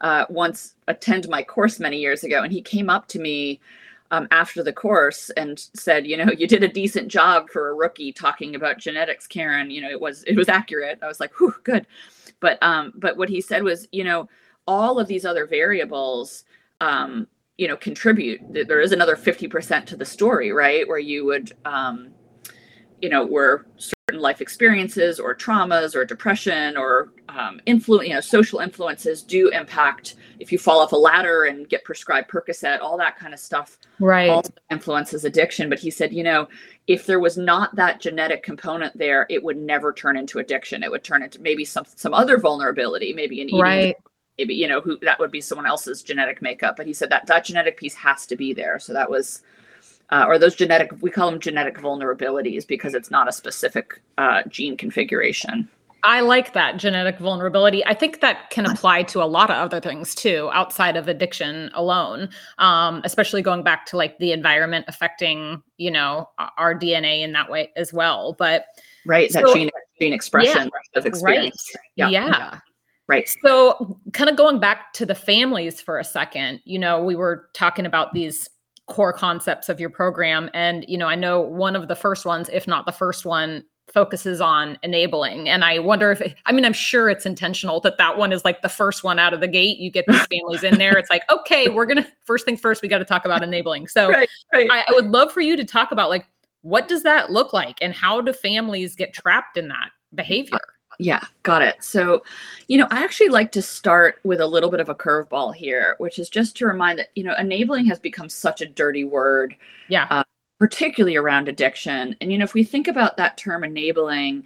[0.00, 3.60] uh, once attend my course many years ago, and he came up to me
[4.10, 7.74] um, after the course and said, you know, you did a decent job for a
[7.74, 9.70] rookie talking about genetics, Karen.
[9.70, 10.98] You know, it was it was accurate.
[11.02, 11.86] I was like, whew, good.
[12.44, 14.28] But um, but what he said was, you know,
[14.66, 16.44] all of these other variables
[16.82, 17.26] um,
[17.56, 18.42] you know contribute.
[18.50, 20.86] There is another 50% to the story right?
[20.86, 22.10] Where you would um
[23.00, 23.24] you know
[23.78, 29.48] certain life experiences or traumas or depression or um, influence you know social influences do
[29.48, 33.40] impact if you fall off a ladder and get prescribed percocet all that kind of
[33.40, 33.78] stuff.
[33.98, 34.28] Right.
[34.28, 35.70] Also influences addiction.
[35.70, 36.48] But he said you know
[36.86, 40.82] if there was not that genetic component there it would never turn into addiction.
[40.82, 43.96] It would turn into maybe some some other vulnerability maybe an eating right.
[44.36, 46.76] maybe you know who that would be someone else's genetic makeup.
[46.76, 48.78] But he said that that genetic piece has to be there.
[48.78, 49.42] So that was
[50.10, 54.42] uh, or those genetic we call them genetic vulnerabilities because it's not a specific uh,
[54.48, 55.68] gene configuration
[56.04, 57.84] I like that genetic vulnerability.
[57.86, 61.70] I think that can apply to a lot of other things too, outside of addiction
[61.72, 62.28] alone.
[62.58, 67.50] Um, especially going back to like the environment affecting, you know, our DNA in that
[67.50, 68.34] way as well.
[68.38, 68.66] But
[69.06, 71.70] right, so, that gene gene expression yeah, of experience.
[71.74, 72.10] Right.
[72.12, 72.26] Yeah.
[72.28, 72.58] yeah.
[73.06, 73.28] Right.
[73.42, 77.48] So, kind of going back to the families for a second, you know, we were
[77.54, 78.48] talking about these
[78.86, 80.50] core concepts of your program.
[80.54, 83.64] And, you know, I know one of the first ones, if not the first one,
[83.92, 85.48] focuses on enabling.
[85.48, 88.44] And I wonder if, it, I mean, I'm sure it's intentional that that one is
[88.44, 89.78] like the first one out of the gate.
[89.78, 90.96] You get these families in there.
[90.96, 93.88] It's like, okay, we're going to, first thing first, we got to talk about enabling.
[93.88, 94.68] So right, right.
[94.70, 96.26] I, I would love for you to talk about like,
[96.62, 100.58] what does that look like and how do families get trapped in that behavior?
[100.98, 101.82] Yeah, got it.
[101.82, 102.22] So,
[102.68, 105.96] you know, I actually like to start with a little bit of a curveball here,
[105.98, 109.56] which is just to remind that, you know, enabling has become such a dirty word.
[109.88, 110.06] Yeah.
[110.10, 110.24] Uh,
[110.60, 112.16] particularly around addiction.
[112.20, 114.44] And, you know, if we think about that term enabling,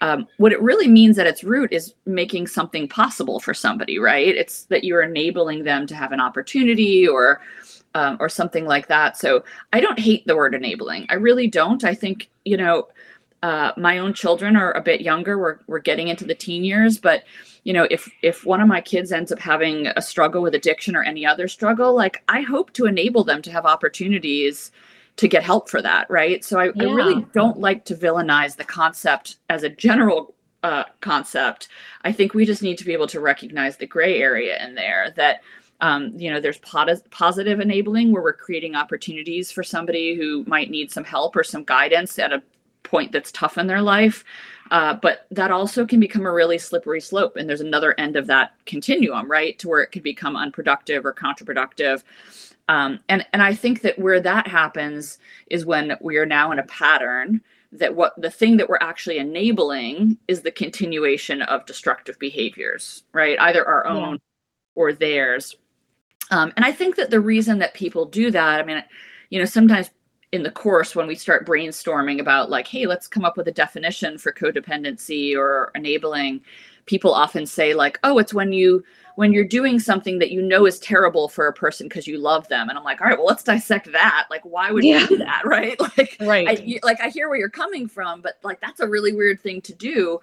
[0.00, 4.34] um, what it really means at its root is making something possible for somebody, right?
[4.34, 7.42] It's that you're enabling them to have an opportunity or,
[7.94, 9.18] um, or something like that.
[9.18, 11.06] So I don't hate the word enabling.
[11.10, 11.84] I really don't.
[11.84, 12.88] I think, you know,
[13.42, 15.38] uh, my own children are a bit younger.
[15.38, 17.24] We're we're getting into the teen years, but
[17.64, 20.94] you know, if if one of my kids ends up having a struggle with addiction
[20.94, 24.70] or any other struggle, like I hope to enable them to have opportunities
[25.16, 26.44] to get help for that, right?
[26.44, 26.88] So I, yeah.
[26.88, 31.68] I really don't like to villainize the concept as a general uh, concept.
[32.04, 35.12] I think we just need to be able to recognize the gray area in there
[35.16, 35.40] that
[35.80, 40.90] um, you know there's positive enabling where we're creating opportunities for somebody who might need
[40.92, 42.42] some help or some guidance at a
[42.90, 44.24] point that's tough in their life.
[44.70, 47.36] Uh, but that also can become a really slippery slope.
[47.36, 49.58] And there's another end of that continuum, right?
[49.58, 52.02] To where it could become unproductive or counterproductive.
[52.68, 56.60] Um, and, and I think that where that happens is when we are now in
[56.60, 57.40] a pattern
[57.72, 63.38] that what the thing that we're actually enabling is the continuation of destructive behaviors, right?
[63.40, 64.18] Either our own yeah.
[64.74, 65.56] or theirs.
[66.30, 68.84] Um, and I think that the reason that people do that, I mean,
[69.30, 69.90] you know, sometimes
[70.32, 73.52] in the course when we start brainstorming about like hey let's come up with a
[73.52, 76.40] definition for codependency or enabling
[76.86, 78.84] people often say like oh it's when you
[79.16, 82.48] when you're doing something that you know is terrible for a person because you love
[82.48, 82.68] them.
[82.68, 84.26] And i'm like all right well let's dissect that.
[84.30, 85.00] Like why would yeah.
[85.00, 85.78] you do that right?
[85.78, 86.48] Like right.
[86.48, 89.40] I, you, like i hear where you're coming from but like that's a really weird
[89.40, 90.20] thing to do.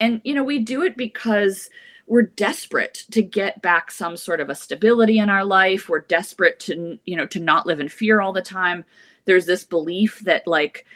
[0.00, 1.70] And you know we do it because
[2.06, 5.88] we're desperate to get back some sort of a stability in our life.
[5.88, 8.84] We're desperate to you know to not live in fear all the time
[9.24, 10.86] there's this belief that like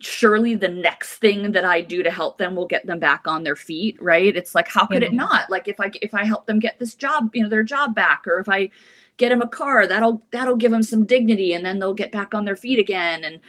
[0.00, 3.44] surely the next thing that I do to help them will get them back on
[3.44, 4.36] their feet, right?
[4.36, 5.50] It's like how could it not?
[5.50, 8.26] Like if I if I help them get this job, you know, their job back
[8.26, 8.70] or if I
[9.16, 12.34] get them a car, that'll that'll give them some dignity and then they'll get back
[12.34, 13.40] on their feet again and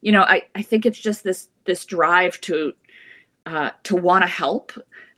[0.00, 2.72] you know, I I think it's just this this drive to
[3.46, 4.72] uh to want to help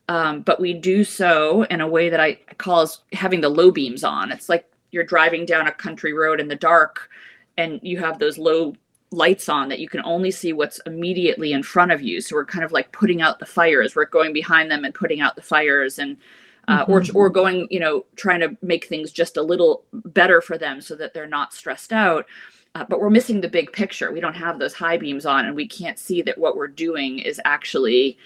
[0.09, 3.71] um, but we do so in a way that I call as having the low
[3.71, 4.31] beams on.
[4.31, 7.09] It's like you're driving down a country road in the dark
[7.57, 8.75] and you have those low
[9.11, 12.21] lights on that you can only see what's immediately in front of you.
[12.21, 13.95] So we're kind of like putting out the fires.
[13.95, 16.17] We're going behind them and putting out the fires and
[16.67, 16.93] uh, mm-hmm.
[16.93, 20.81] or or going, you know, trying to make things just a little better for them
[20.81, 22.27] so that they're not stressed out.
[22.75, 24.11] uh, but we're missing the big picture.
[24.11, 27.21] We don't have those high beams on, and we can't see that what we're doing
[27.21, 28.19] is actually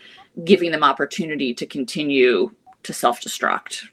[0.44, 2.50] giving them opportunity to continue
[2.84, 3.88] to self destruct.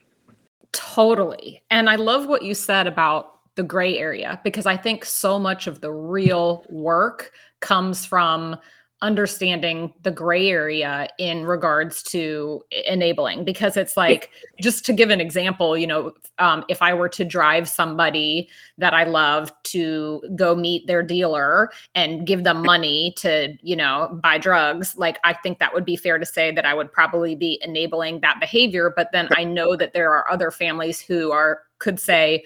[0.71, 1.61] Totally.
[1.71, 5.67] And I love what you said about the gray area because I think so much
[5.67, 8.57] of the real work comes from
[9.01, 15.19] understanding the gray area in regards to enabling because it's like just to give an
[15.19, 20.55] example you know um, if i were to drive somebody that i love to go
[20.55, 25.59] meet their dealer and give them money to you know buy drugs like i think
[25.59, 29.11] that would be fair to say that i would probably be enabling that behavior but
[29.11, 32.43] then i know that there are other families who are could say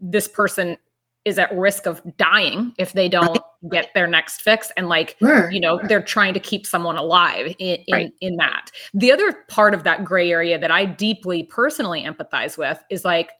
[0.00, 0.76] this person
[1.24, 3.38] is at risk of dying if they don't
[3.70, 5.50] get their next fix and like sure.
[5.50, 8.12] you know they're trying to keep someone alive in in, right.
[8.20, 12.82] in that the other part of that gray area that i deeply personally empathize with
[12.88, 13.32] is like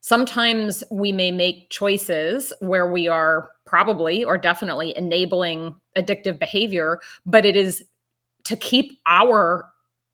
[0.00, 7.46] sometimes we may make choices where we are probably or definitely enabling addictive behavior but
[7.46, 7.82] it is
[8.44, 9.71] to keep our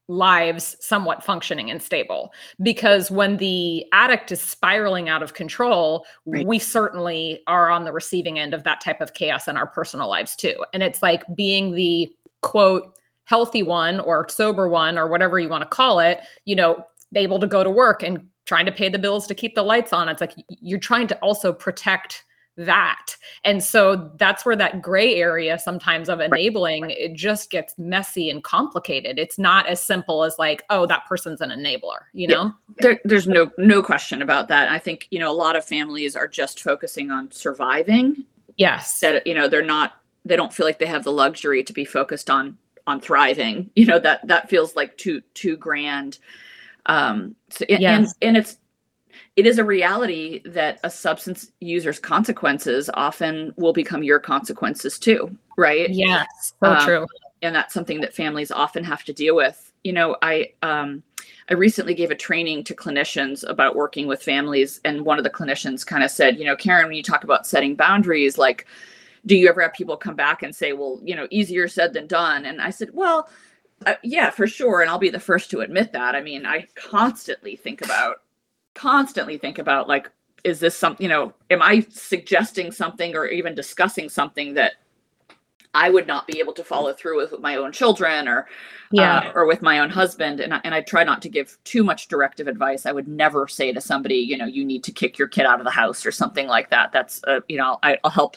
[0.08, 2.32] lives somewhat functioning and stable.
[2.62, 6.46] Because when the addict is spiraling out of control right.
[6.46, 10.08] we certainly are on the receiving end of that type of chaos in our personal
[10.08, 10.64] lives too.
[10.72, 12.10] And it's like being the
[12.42, 12.94] quote
[13.24, 16.82] healthy one or sober one or whatever you want to call it you know
[17.14, 19.92] able to go to work and trying to pay the bills to keep the lights
[19.92, 20.08] on.
[20.08, 22.24] It's like you're trying to also protect
[22.58, 23.16] that.
[23.44, 26.96] And so that's where that gray area sometimes of enabling right.
[26.98, 29.18] it just gets messy and complicated.
[29.18, 32.44] It's not as simple as like, oh, that person's an enabler, you know?
[32.44, 32.74] Yeah.
[32.80, 34.68] There, there's no no question about that.
[34.68, 38.24] I think, you know, a lot of families are just focusing on surviving.
[38.56, 39.00] Yes.
[39.00, 39.94] That you know, they're not
[40.24, 43.70] they don't feel like they have the luxury to be focused on on thriving.
[43.76, 46.18] You know, that that feels like too too grand.
[46.86, 47.80] Um so, yes.
[47.80, 48.58] and and it's
[49.38, 55.30] it is a reality that a substance user's consequences often will become your consequences too,
[55.56, 55.88] right?
[55.90, 57.06] Yes, so um, true.
[57.42, 59.72] And that's something that families often have to deal with.
[59.84, 61.04] You know, I um,
[61.48, 65.30] I recently gave a training to clinicians about working with families, and one of the
[65.30, 68.66] clinicians kind of said, you know, Karen, when you talk about setting boundaries, like,
[69.24, 72.08] do you ever have people come back and say, well, you know, easier said than
[72.08, 72.44] done?
[72.44, 73.30] And I said, well,
[73.86, 76.16] uh, yeah, for sure, and I'll be the first to admit that.
[76.16, 78.16] I mean, I constantly think about
[78.78, 80.10] constantly think about like
[80.44, 84.74] is this something you know am i suggesting something or even discussing something that
[85.74, 88.46] i would not be able to follow through with, with my own children or
[88.90, 89.18] yeah.
[89.18, 90.40] uh, or with my own husband?
[90.40, 92.86] And I, and I try not to give too much directive advice.
[92.86, 95.60] I would never say to somebody you know you need to kick your kid out
[95.60, 96.92] of the house or something like that.
[96.92, 98.36] That's uh, you know I, i'll help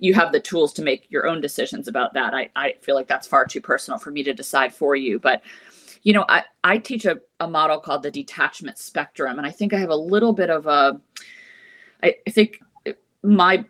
[0.00, 2.34] you have the tools to make your own decisions about that.
[2.34, 5.18] I, I feel like that's far too personal for me to decide for you.
[5.18, 5.42] But
[6.04, 9.72] you know, I, I teach a, a model called the detachment spectrum, and I think
[9.72, 11.00] I have a little bit of a,
[12.02, 12.60] I, I think
[13.22, 13.64] my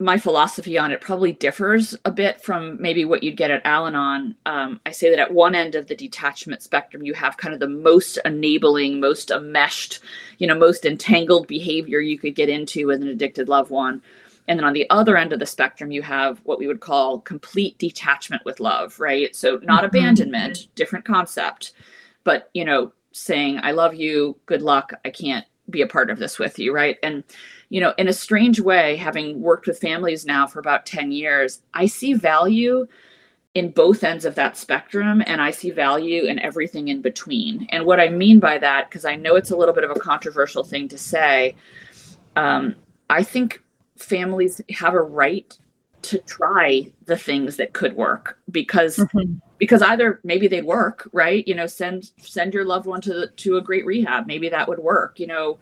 [0.00, 4.36] my philosophy on it probably differs a bit from maybe what you'd get at Al-Anon.
[4.46, 7.58] Um, I say that at one end of the detachment spectrum, you have kind of
[7.58, 9.98] the most enabling, most enmeshed,
[10.38, 14.00] you know, most entangled behavior you could get into with an addicted loved one.
[14.48, 17.20] And then on the other end of the spectrum, you have what we would call
[17.20, 19.34] complete detachment with love, right?
[19.36, 19.96] So not mm-hmm.
[19.96, 21.72] abandonment, different concept,
[22.24, 26.18] but you know, saying, I love you, good luck, I can't be a part of
[26.18, 26.96] this with you, right?
[27.02, 27.22] And
[27.68, 31.60] you know, in a strange way, having worked with families now for about 10 years,
[31.74, 32.86] I see value
[33.54, 37.66] in both ends of that spectrum and I see value in everything in between.
[37.70, 40.00] And what I mean by that, because I know it's a little bit of a
[40.00, 41.56] controversial thing to say,
[42.36, 42.76] um,
[43.10, 43.62] I think
[43.98, 45.56] families have a right
[46.02, 49.34] to try the things that could work because mm-hmm.
[49.58, 51.46] because either maybe they'd work right?
[51.46, 54.26] You know send send your loved one to to a great rehab.
[54.26, 55.58] Maybe that would work you know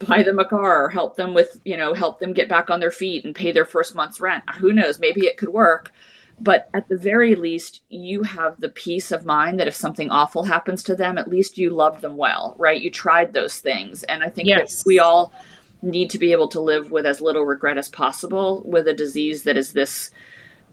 [0.00, 2.90] buy them a car help them with you know help them get back on their
[2.90, 4.42] feet and pay their first month's rent.
[4.56, 4.98] Who knows?
[4.98, 5.92] Maybe it could work.
[6.40, 10.42] But at the very least you have the peace of mind that if something awful
[10.42, 12.80] happens to them at least you loved them well right?
[12.80, 14.04] You tried those things.
[14.04, 14.78] And i think yes.
[14.78, 15.32] that we all
[15.84, 19.42] need to be able to live with as little regret as possible with a disease
[19.44, 20.10] that is this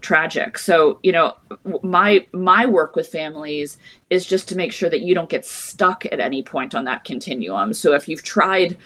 [0.01, 0.57] tragic.
[0.57, 1.35] So you know
[1.83, 3.77] my my work with families
[4.09, 7.03] is just to make sure that you don't get stuck at any point on that
[7.03, 7.73] continuum.
[7.73, 8.77] So if you've tried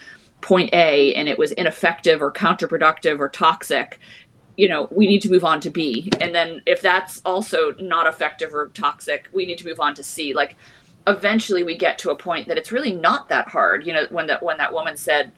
[0.42, 3.98] point a and it was ineffective or counterproductive or toxic
[4.58, 6.10] you know we need to move on to b.
[6.20, 10.02] And then if that's also not effective or toxic we need to move on to
[10.02, 10.34] c.
[10.34, 10.56] Like
[11.06, 13.86] eventually we get to a point that it's really not that hard.
[13.86, 15.32] You know when that when that woman said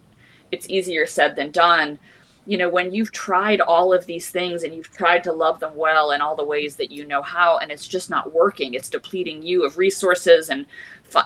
[0.52, 1.98] it's easier said than done
[2.46, 5.74] you know when you've tried all of these things and you've tried to love them
[5.74, 8.88] well in all the ways that you know how and it's just not working it's
[8.88, 10.66] depleting you of resources and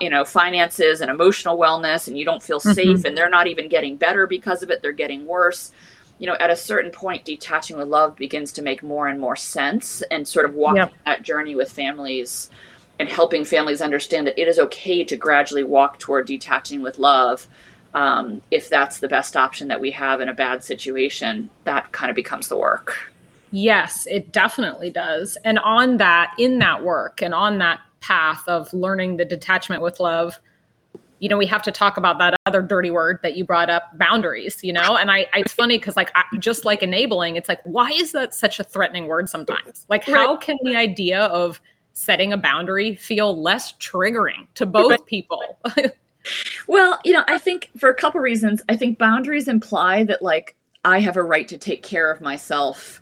[0.00, 2.72] you know finances and emotional wellness and you don't feel mm-hmm.
[2.72, 5.72] safe and they're not even getting better because of it they're getting worse
[6.22, 9.34] you know, at a certain point, detaching with love begins to make more and more
[9.34, 10.92] sense and sort of walking yep.
[11.04, 12.48] that journey with families
[13.00, 17.48] and helping families understand that it is okay to gradually walk toward detaching with love.
[17.94, 22.10] Um, if that's the best option that we have in a bad situation, that kind
[22.10, 23.12] of becomes the work.
[23.50, 25.36] Yes, it definitely does.
[25.44, 30.00] And on that, in that work and on that path of learning the detachment with
[30.00, 30.38] love,
[31.18, 33.96] you know, we have to talk about that other dirty word that you brought up,
[33.96, 34.96] boundaries, you know?
[34.96, 38.10] And I, I it's funny because like, I, just like enabling, it's like, why is
[38.12, 39.86] that such a threatening word sometimes?
[39.88, 41.60] Like, how can the idea of
[41.92, 45.58] setting a boundary feel less triggering to both people?
[46.66, 50.56] well, you know, I think for a couple reasons, I think boundaries imply that like
[50.84, 53.00] I have a right to take care of myself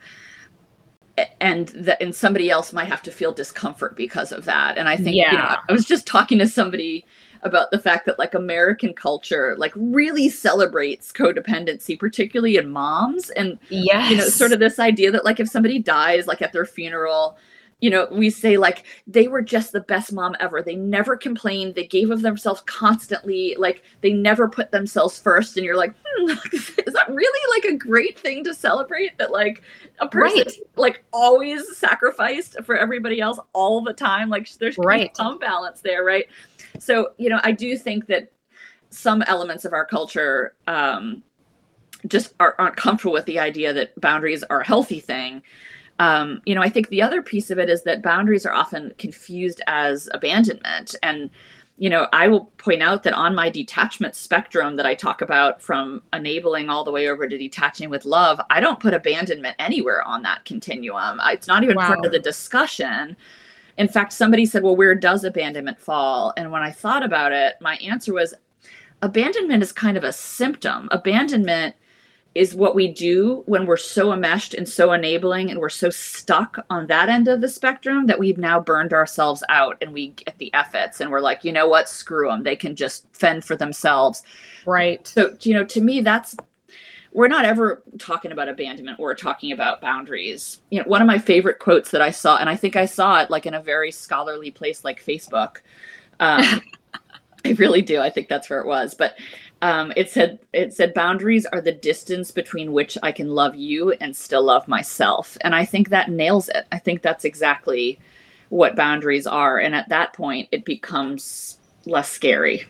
[1.41, 4.97] and that and somebody else might have to feel discomfort because of that and i
[4.97, 5.33] think yeah.
[5.33, 7.05] you know i was just talking to somebody
[7.43, 13.31] about the fact that like American culture like really celebrates codependency, particularly in moms.
[13.31, 14.11] And yes.
[14.11, 17.39] you know, sort of this idea that like if somebody dies like at their funeral,
[17.81, 20.63] you know, we say like they were just the best mom ever.
[20.63, 21.75] They never complained.
[21.75, 23.57] They gave of themselves constantly.
[23.59, 25.57] Like they never put themselves first.
[25.57, 29.17] And you're like, hmm, is that really like a great thing to celebrate?
[29.19, 29.63] That like
[30.01, 30.57] a person right.
[30.77, 34.29] like always sacrificed for everybody else all the time.
[34.29, 35.17] Like there's right.
[35.17, 36.27] some balance there, right?
[36.79, 38.31] So you know, I do think that
[38.91, 41.23] some elements of our culture um,
[42.09, 45.43] just are, aren't comfortable with the idea that boundaries are a healthy thing
[46.01, 48.95] um, you know, I think the other piece of it is that boundaries are often
[48.97, 50.95] confused as abandonment.
[51.03, 51.29] And,
[51.77, 55.61] you know, I will point out that on my detachment spectrum that I talk about
[55.61, 60.03] from enabling all the way over to detaching with love, I don't put abandonment anywhere
[60.05, 61.21] on that continuum.
[61.27, 61.89] It's not even wow.
[61.89, 63.15] part of the discussion.
[63.77, 66.33] In fact, somebody said, well, where does abandonment fall?
[66.39, 68.33] And when I thought about it, my answer was
[69.03, 70.89] abandonment is kind of a symptom.
[70.93, 71.77] Abandonment
[72.35, 76.65] is what we do when we're so enmeshed and so enabling and we're so stuck
[76.71, 80.39] on that end of the spectrum that we've now burned ourselves out and we get
[80.39, 81.89] the efforts and we're like you know what?
[81.89, 84.23] Screw them they can just fend for themselves.
[84.65, 85.07] Right.
[85.09, 86.37] So you know to me that's
[87.13, 89.01] we're not ever talking about abandonment.
[89.01, 90.61] We're talking about boundaries.
[90.71, 93.21] You know one of my favorite quotes that i saw and i think i saw
[93.21, 95.57] it like in a very scholarly place like facebook.
[96.21, 96.63] Um,
[97.45, 98.01] i really do.
[98.01, 98.95] I think that's where it was.
[98.95, 99.17] But
[99.63, 103.93] um, it said it said boundaries are the distance between which I can love you
[103.93, 105.37] and still love myself.
[105.43, 106.67] And I think that nails it.
[106.73, 107.99] I think that's exactly
[108.49, 109.59] what boundaries are.
[109.59, 112.65] And at that point, it becomes less scary.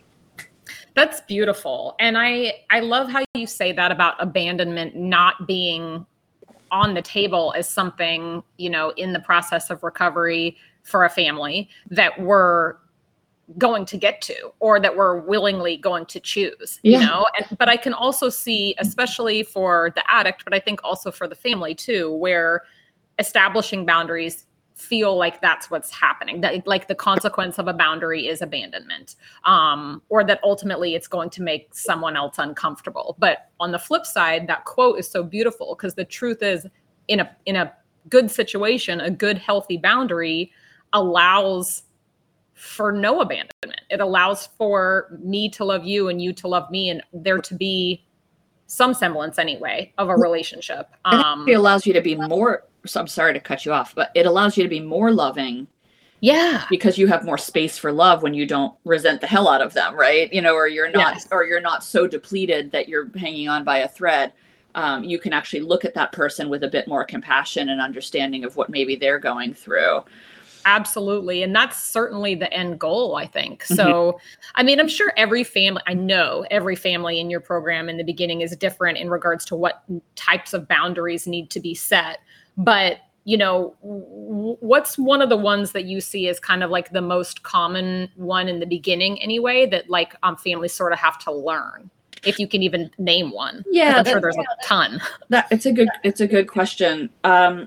[0.95, 1.95] That's beautiful.
[2.01, 6.05] And I I love how you say that about abandonment not being
[6.73, 11.69] on the table as something, you know, in the process of recovery for a family
[11.91, 12.77] that we're
[13.59, 17.01] going to get to or that we're willingly going to choose yeah.
[17.01, 20.81] you know and, but i can also see especially for the addict but i think
[20.85, 22.63] also for the family too where
[23.19, 28.41] establishing boundaries feel like that's what's happening that like the consequence of a boundary is
[28.41, 33.79] abandonment um or that ultimately it's going to make someone else uncomfortable but on the
[33.79, 36.67] flip side that quote is so beautiful because the truth is
[37.09, 37.71] in a in a
[38.09, 40.51] good situation a good healthy boundary
[40.95, 41.83] allows
[42.61, 43.81] for no abandonment.
[43.89, 47.55] It allows for me to love you and you to love me and there to
[47.55, 48.05] be
[48.67, 50.91] some semblance anyway of a relationship.
[51.05, 54.11] Um, it allows you to be more so I'm sorry to cut you off, but
[54.15, 55.67] it allows you to be more loving.
[56.21, 56.65] Yeah.
[56.69, 59.73] Because you have more space for love when you don't resent the hell out of
[59.73, 60.31] them, right?
[60.33, 61.29] You know, or you're not yes.
[61.31, 64.33] or you're not so depleted that you're hanging on by a thread.
[64.75, 68.45] Um, you can actually look at that person with a bit more compassion and understanding
[68.45, 70.05] of what maybe they're going through.
[70.65, 71.43] Absolutely.
[71.43, 73.65] And that's certainly the end goal, I think.
[73.65, 73.75] Mm-hmm.
[73.75, 74.21] So,
[74.55, 78.05] I mean, I'm sure every family, I know every family in your program in the
[78.05, 79.85] beginning is different in regards to what
[80.17, 82.19] types of boundaries need to be set.
[82.57, 86.91] But, you know, what's one of the ones that you see as kind of like
[86.91, 91.19] the most common one in the beginning, anyway, that like um, families sort of have
[91.21, 91.91] to learn?
[92.23, 95.01] If you can even name one, yeah, I'm sure there's a ton.
[95.31, 97.09] That it's a good it's a good question.
[97.25, 97.67] Um,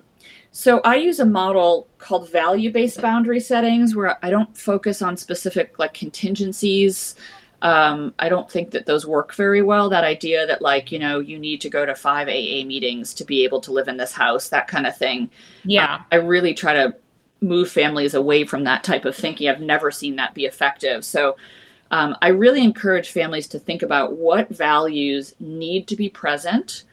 [0.56, 5.80] so I use a model called value-based boundary settings where I don't focus on specific
[5.80, 7.16] like contingencies.
[7.64, 9.90] Um, I don't think that those work very well.
[9.90, 13.26] That idea that like, you know, you need to go to five AA meetings to
[13.26, 15.32] be able to live in this house, that kind of thing.
[15.66, 15.96] Yeah.
[15.96, 16.96] Uh, I really try to
[17.42, 19.50] move families away from that type of thinking.
[19.50, 21.04] I've never seen that be effective.
[21.04, 21.36] So
[21.90, 26.84] um, I really encourage families to think about what values need to be present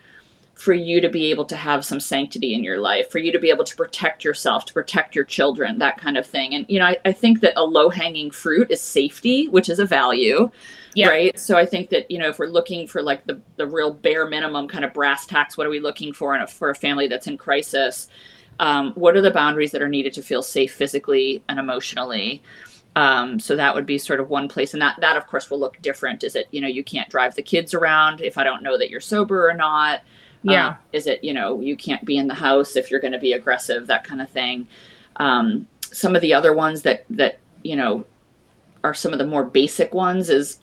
[0.60, 3.38] for you to be able to have some sanctity in your life, for you to
[3.38, 6.54] be able to protect yourself, to protect your children, that kind of thing.
[6.54, 9.78] And, you know, I, I think that a low hanging fruit is safety, which is
[9.78, 10.50] a value.
[10.94, 11.08] Yeah.
[11.08, 11.38] Right.
[11.38, 14.28] So I think that, you know, if we're looking for like the, the real bare
[14.28, 17.08] minimum kind of brass tacks, what are we looking for in a, for a family
[17.08, 18.08] that's in crisis?
[18.58, 22.42] Um, what are the boundaries that are needed to feel safe physically and emotionally?
[22.96, 25.60] Um, so that would be sort of one place, and that that of course will
[25.60, 26.24] look different.
[26.24, 28.90] Is it you know you can't drive the kids around if I don't know that
[28.90, 30.02] you're sober or not?
[30.42, 30.68] Yeah.
[30.68, 33.18] Um, is it you know you can't be in the house if you're going to
[33.18, 34.66] be aggressive, that kind of thing.
[35.16, 38.06] Um, some of the other ones that that you know
[38.82, 40.58] are some of the more basic ones is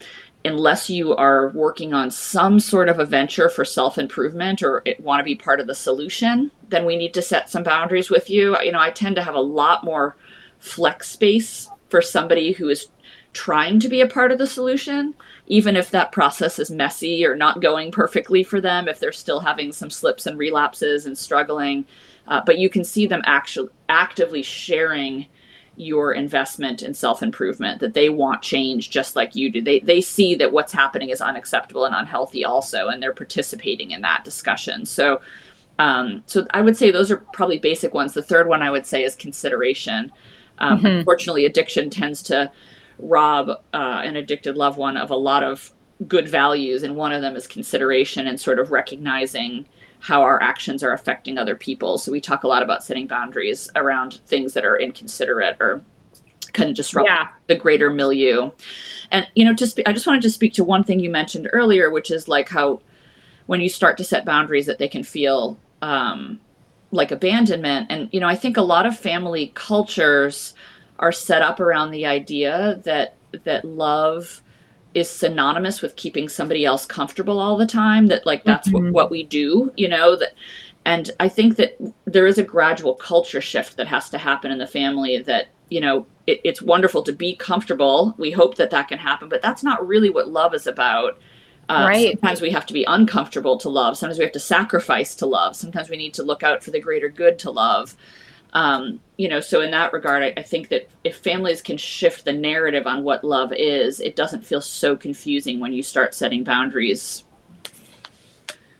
[0.45, 5.19] unless you are working on some sort of a venture for self improvement or want
[5.19, 8.59] to be part of the solution, then we need to set some boundaries with you.
[8.61, 10.15] You know, I tend to have a lot more
[10.59, 12.87] flex space for somebody who is
[13.33, 15.13] trying to be a part of the solution,
[15.47, 19.39] even if that process is messy or not going perfectly for them, if they're still
[19.39, 21.85] having some slips and relapses and struggling.
[22.27, 25.25] Uh, but you can see them actually actively sharing
[25.77, 29.61] your investment in self improvement that they want change just like you do.
[29.61, 34.01] They they see that what's happening is unacceptable and unhealthy also, and they're participating in
[34.01, 34.85] that discussion.
[34.85, 35.21] So.
[35.79, 38.13] Um, so I would say those are probably basic ones.
[38.13, 40.11] The third one I would say is consideration.
[40.57, 40.87] Um, mm-hmm.
[40.87, 42.51] Unfortunately, addiction tends to
[42.99, 45.71] rob uh, an addicted loved one of a lot of
[46.07, 49.65] good values, and one of them is consideration and sort of recognizing
[49.99, 51.97] how our actions are affecting other people.
[51.97, 55.81] So we talk a lot about setting boundaries around things that are inconsiderate or
[56.53, 57.29] kind of disrupt yeah.
[57.47, 58.51] the greater milieu.
[59.11, 61.89] And you know, just I just wanted to speak to one thing you mentioned earlier,
[61.89, 62.81] which is like how
[63.47, 66.39] when you start to set boundaries that they can feel um,
[66.91, 70.53] like abandonment and you know i think a lot of family cultures
[70.99, 74.41] are set up around the idea that that love
[74.93, 78.85] is synonymous with keeping somebody else comfortable all the time that like that's mm-hmm.
[78.85, 80.33] what, what we do you know that
[80.85, 84.57] and i think that there is a gradual culture shift that has to happen in
[84.57, 88.87] the family that you know it, it's wonderful to be comfortable we hope that that
[88.87, 91.19] can happen but that's not really what love is about
[91.69, 92.11] uh, right.
[92.13, 93.97] Sometimes we have to be uncomfortable to love.
[93.97, 95.53] Sometimes we have to sacrifice to love.
[95.53, 97.97] Sometimes we need to look out for the greater good to love.
[98.53, 102.23] Um, you know, so in that regard, I, I, think that if families can shift
[102.23, 106.43] the narrative on what love is, it doesn't feel so confusing when you start setting
[106.43, 107.25] boundaries.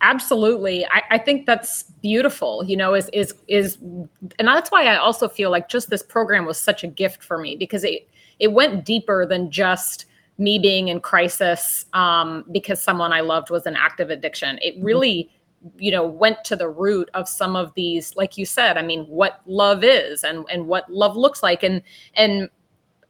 [0.02, 0.86] Absolutely.
[0.86, 5.28] I, I think that's beautiful, you know, is is is and that's why I also
[5.28, 8.08] feel like just this program was such a gift for me because it
[8.40, 10.06] it went deeper than just
[10.38, 14.60] me being in crisis um, because someone I loved was in active addiction.
[14.62, 14.86] It mm-hmm.
[14.86, 15.30] really,
[15.78, 19.06] you know, went to the root of some of these, like you said, I mean,
[19.06, 21.64] what love is and and what love looks like.
[21.64, 21.82] And
[22.16, 22.50] and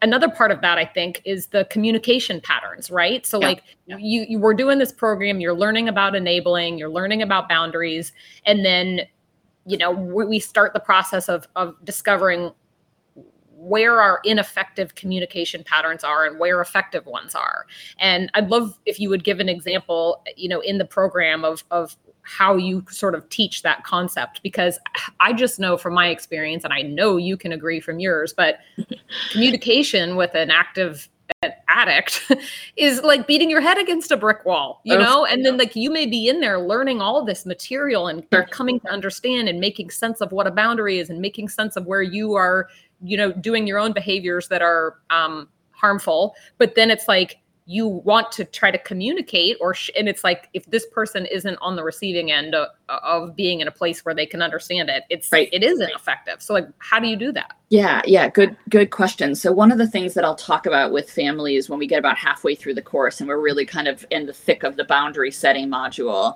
[0.01, 3.25] another part of that, I think, is the communication patterns, right?
[3.25, 3.47] So yeah.
[3.47, 3.97] like yeah.
[3.99, 8.11] you you were doing this program, you're learning about enabling, you're learning about boundaries,
[8.45, 9.01] and then
[9.65, 12.51] you know we start the process of of discovering
[13.57, 17.65] where our ineffective communication patterns are and where effective ones are.
[17.99, 21.63] And I'd love if you would give an example, you know, in the program of
[21.71, 21.97] of
[22.27, 24.79] how you sort of teach that concept because
[25.19, 28.59] I just know from my experience and I know you can agree from yours, but
[29.31, 31.07] communication with an active
[31.67, 32.29] addict
[32.77, 35.25] is like beating your head against a brick wall, you know?
[35.25, 38.87] And then like you may be in there learning all this material and coming to
[38.89, 42.33] understand and making sense of what a boundary is and making sense of where you
[42.33, 42.67] are
[43.03, 46.35] you know doing your own behaviors that are um, harmful.
[46.57, 47.37] But then it's like
[47.69, 51.57] you want to try to communicate or sh- and it's like if this person isn't
[51.57, 55.03] on the receiving end of, of, being in a place where they can understand it
[55.09, 55.49] it's right.
[55.51, 56.41] it isn't effective.
[56.41, 57.57] So like how do you do that?
[57.69, 59.35] Yeah yeah good good question.
[59.35, 62.17] So one of the things that i'll talk about with families when we get about
[62.17, 65.31] halfway through the course and we're really kind of in the thick of the boundary
[65.31, 66.35] setting module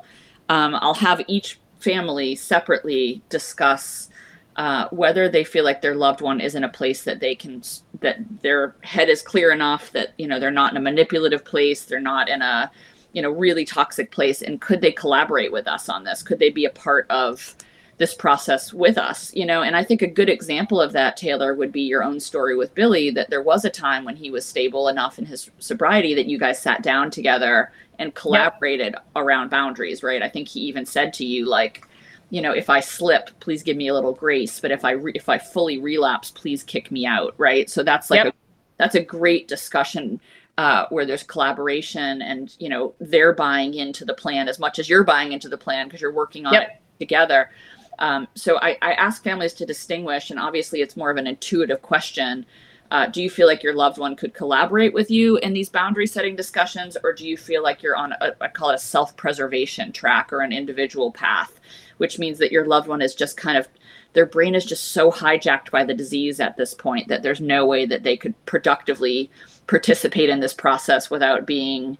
[0.49, 4.09] um, i'll have each family separately discuss
[4.57, 7.61] uh, whether they feel like their loved one is in a place that they can
[8.01, 11.85] that their head is clear enough that you know they're not in a manipulative place
[11.85, 12.69] they're not in a
[13.13, 16.21] you know really toxic place and could they collaborate with us on this?
[16.21, 17.55] Could they be a part of
[17.97, 19.61] this process with us you know?
[19.61, 22.73] And i think a good example of that taylor would be your own story with
[22.73, 26.25] billy that there was a time when he was stable enough in his sobriety that
[26.25, 29.05] you guys sat down together and collaborated yep.
[29.15, 30.23] around boundaries right?
[30.23, 31.87] I think he even said to you like
[32.31, 35.11] you know if i slip please give me a little grace but if i re-
[35.13, 38.33] if i fully relapse please kick me out right so that's like yep.
[38.33, 38.37] a,
[38.77, 40.19] that's a great discussion
[40.57, 44.89] uh, where there's collaboration and you know they're buying into the plan as much as
[44.89, 46.63] you're buying into the plan because you're working on yep.
[46.63, 47.51] it together
[47.99, 51.81] um, so I, I ask families to distinguish and obviously it's more of an intuitive
[51.81, 52.45] question
[52.91, 56.05] uh, do you feel like your loved one could collaborate with you in these boundary
[56.05, 59.93] setting discussions or do you feel like you're on a, I call it a self-preservation
[59.93, 61.60] track or an individual path
[62.01, 63.67] which means that your loved one is just kind of
[64.13, 67.63] their brain is just so hijacked by the disease at this point that there's no
[67.63, 69.29] way that they could productively
[69.67, 71.95] participate in this process without being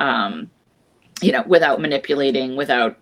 [0.00, 0.50] um,
[1.22, 2.98] you know without manipulating without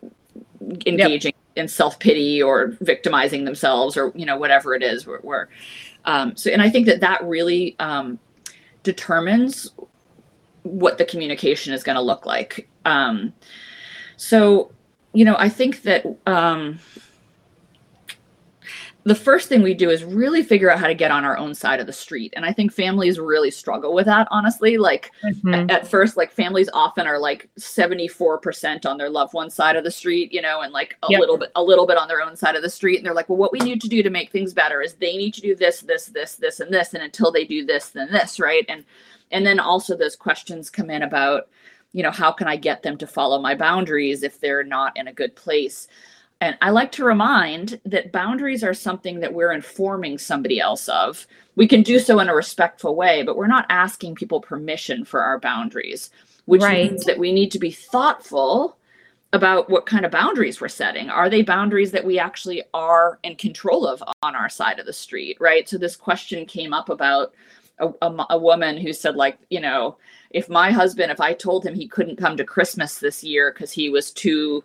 [0.86, 1.64] engaging yep.
[1.64, 5.48] in self-pity or victimizing themselves or you know whatever it is where, where
[6.04, 8.20] um, so and i think that that really um,
[8.84, 9.72] determines
[10.62, 13.32] what the communication is going to look like um,
[14.16, 14.70] so
[15.16, 16.78] you know i think that um,
[19.04, 21.54] the first thing we do is really figure out how to get on our own
[21.54, 22.34] side of the street.
[22.36, 24.78] And i think families really struggle with that honestly.
[24.78, 25.70] Like mm-hmm.
[25.70, 29.92] at, first like families often are like 74% on their loved one side of the
[29.92, 31.20] street you know and like a yep.
[31.20, 32.96] little bit a little bit on their own side of the street.
[32.96, 35.16] And they're like well what we need to do to make things better is they
[35.16, 36.92] need to do this this this this and this.
[36.92, 38.66] And until they do this then this right?
[38.68, 38.84] And
[39.30, 41.48] and then also those questions come in about
[41.96, 45.08] you know how can i get them to follow my boundaries if they're not in
[45.08, 45.88] a good place
[46.40, 51.26] and I like to remind that boundaries are something that we're informing somebody else of.
[51.54, 55.22] We can do so in a respectful way, but we're not asking people permission for
[55.22, 56.10] our boundaries,
[56.44, 56.90] which right.
[56.90, 58.76] means that we need to be thoughtful
[59.32, 61.08] about what kind of boundaries we're setting.
[61.08, 64.92] Are they boundaries that we actually are in control of on our side of the
[64.92, 65.66] street, right?
[65.68, 67.34] So this question came up about
[67.78, 69.96] a, a, a woman who said, like, you know,
[70.30, 73.72] if my husband, if I told him he couldn't come to Christmas this year because
[73.72, 74.64] he was too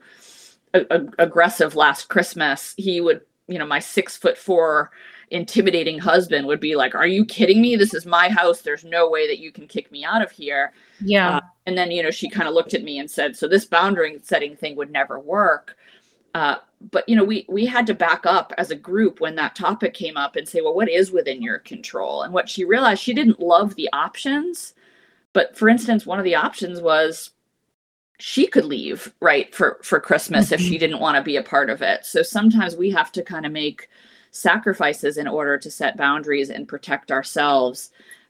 [0.74, 4.92] a, aggressive last Christmas, he would, you know, my six foot four
[5.30, 7.76] intimidating husband would be like, "Are you kidding me?
[7.76, 8.62] This is my house.
[8.62, 11.38] There's no way that you can kick me out of here." Yeah.
[11.38, 13.66] Uh, and then you know she kind of looked at me and said, "So this
[13.66, 15.78] boundary setting thing would never work."
[16.34, 16.58] Uh,
[16.90, 19.94] but you know we we had to back up as a group when that topic
[19.94, 23.14] came up and say, "Well, what is within your control?" And what she realized she
[23.14, 24.74] didn't love the options,
[25.34, 27.32] but for instance, one of the options was
[28.22, 30.80] she could leave right for for christmas if she mm-hmm.
[30.80, 33.52] didn't want to be a part of it so sometimes we have to kind of
[33.52, 33.90] make
[34.30, 37.90] sacrifices in order to set boundaries and protect ourselves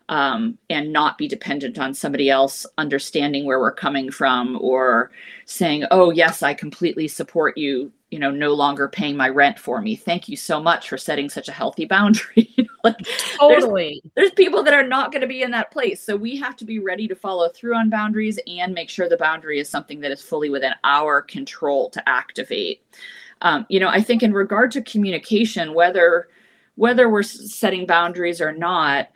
[0.10, 5.12] um, and not be dependent on somebody else understanding where we're coming from or
[5.46, 9.82] saying oh yes i completely support you you know no longer paying my rent for
[9.82, 9.96] me.
[9.96, 12.54] Thank you so much for setting such a healthy boundary.
[12.84, 12.98] Like
[13.38, 14.02] totally.
[14.16, 16.02] there's, there's people that are not going to be in that place.
[16.02, 19.18] So we have to be ready to follow through on boundaries and make sure the
[19.18, 22.84] boundary is something that is fully within our control to activate.
[23.44, 26.28] Um, you know i think in regard to communication whether
[26.76, 29.10] whether we're setting boundaries or not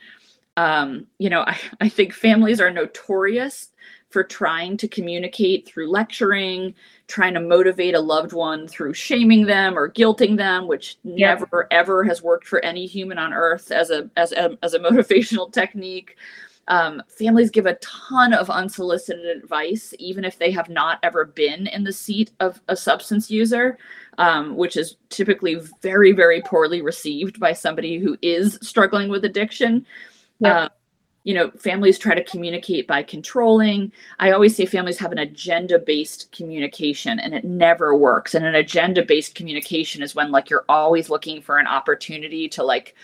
[0.58, 3.70] um, you know I, I think families are notorious
[4.16, 6.74] for trying to communicate through lecturing,
[7.08, 11.40] trying to motivate a loved one through shaming them or guilting them, which yep.
[11.40, 14.80] never ever has worked for any human on earth as a as a as a
[14.88, 16.18] motivational technique.
[16.68, 21.68] Um, families give a ton of unsolicited advice, even if they have not ever been
[21.68, 23.78] in the seat of a substance user,
[24.18, 29.86] um, which is typically very, very poorly received by somebody who is struggling with addiction.
[30.40, 30.56] Yep.
[30.56, 30.70] Uh,
[31.26, 33.92] you know families try to communicate by controlling.
[34.20, 38.36] I always say families have an agenda based communication and it never works.
[38.36, 42.64] And an agenda based communication is when like you're always looking for an opportunity to
[42.64, 42.96] like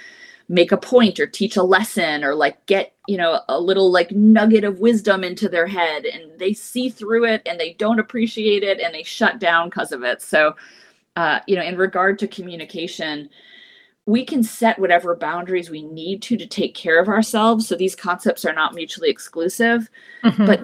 [0.47, 4.11] make a point or teach a lesson or like get you know a little like
[4.11, 8.61] nugget of wisdom into their head and they see through it and they don't appreciate
[8.61, 10.21] it and they shut down because of it.
[10.21, 10.55] So
[11.15, 13.29] uh, you know in regard to communication
[14.05, 17.67] we can set whatever boundaries we need to to take care of ourselves.
[17.67, 19.89] So these concepts are not mutually exclusive
[20.23, 20.45] mm-hmm.
[20.45, 20.61] but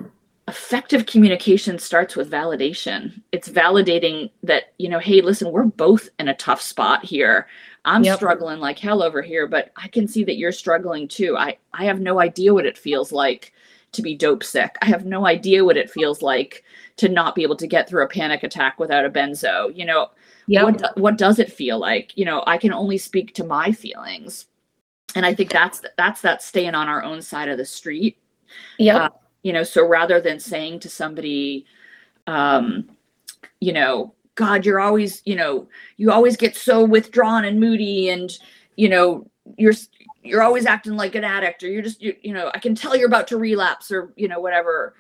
[0.48, 3.22] effective communication starts with validation.
[3.32, 7.48] It's validating that you know hey listen we're both in a tough spot here.
[7.86, 8.18] I'm yep.
[8.18, 11.38] struggling like hell over here but i can see that you're struggling too.
[11.38, 13.54] I i have no idea what it feels like
[13.94, 14.76] to be dope sick.
[14.82, 16.64] I have no idea what it feels like
[16.98, 20.10] to not be able to get through a panic attack without a benzo you know
[20.48, 22.18] yeah what, what does it feel like?
[22.18, 24.46] You know i can only speak to my feelings.
[25.16, 28.18] And i think that's that's that staying on our own side of the street.
[28.78, 29.10] Yeah uh,
[29.44, 31.66] you know so rather than saying to somebody
[32.28, 32.90] um
[33.62, 38.40] you know god you're always you know you always get so withdrawn and moody and
[38.76, 39.26] you know
[39.58, 39.74] you're
[40.22, 42.96] you're always acting like an addict or you're just you, you know i can tell
[42.96, 44.96] you're about to relapse or you know whatever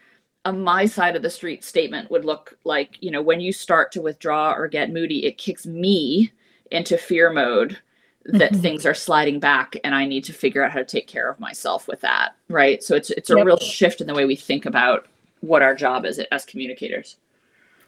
[0.48, 3.92] a my side of the street statement would look like you know when you start
[3.92, 6.32] to withdraw or get moody it kicks me
[6.72, 7.78] into fear mode
[8.26, 8.62] that mm-hmm.
[8.62, 11.40] things are sliding back and i need to figure out how to take care of
[11.40, 13.46] myself with that right so it's it's a yep.
[13.46, 15.08] real shift in the way we think about
[15.42, 17.18] what our job is as communicators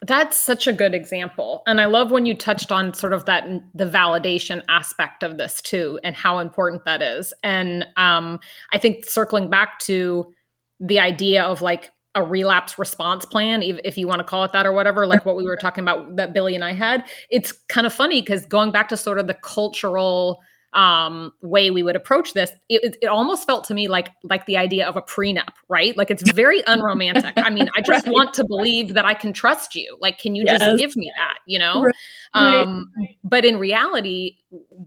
[0.04, 1.62] That's such a good example.
[1.68, 3.46] And I love when you touched on sort of that
[3.76, 7.34] the validation aspect of this too and how important that is.
[7.44, 8.40] And um,
[8.72, 10.34] I think circling back to
[10.80, 14.52] the idea of like a relapse response plan, if, if you want to call it
[14.52, 17.52] that or whatever, like what we were talking about that Billy and I had, it's
[17.52, 20.42] kind of funny because going back to sort of the cultural
[20.74, 24.56] um way we would approach this it, it almost felt to me like like the
[24.56, 28.14] idea of a prenup right like it's very unromantic i mean i just right.
[28.14, 30.60] want to believe that i can trust you like can you yes.
[30.60, 31.96] just give me that you know right.
[32.36, 32.92] um
[33.24, 34.38] but in reality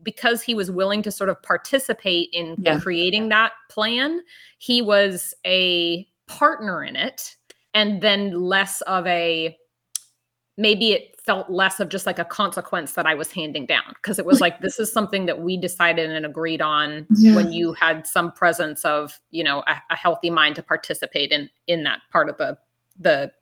[0.04, 2.78] because he was willing to sort of participate in yeah.
[2.78, 4.20] creating that plan
[4.58, 6.06] he was a
[6.38, 7.36] partner in it
[7.74, 9.56] and then less of a
[10.56, 14.18] maybe it felt less of just like a consequence that I was handing down because
[14.18, 17.34] it was like this is something that we decided and agreed on yeah.
[17.34, 21.48] when you had some presence of you know a, a, healthy mind to participate in
[21.66, 22.58] in that part of the
[22.98, 23.32] the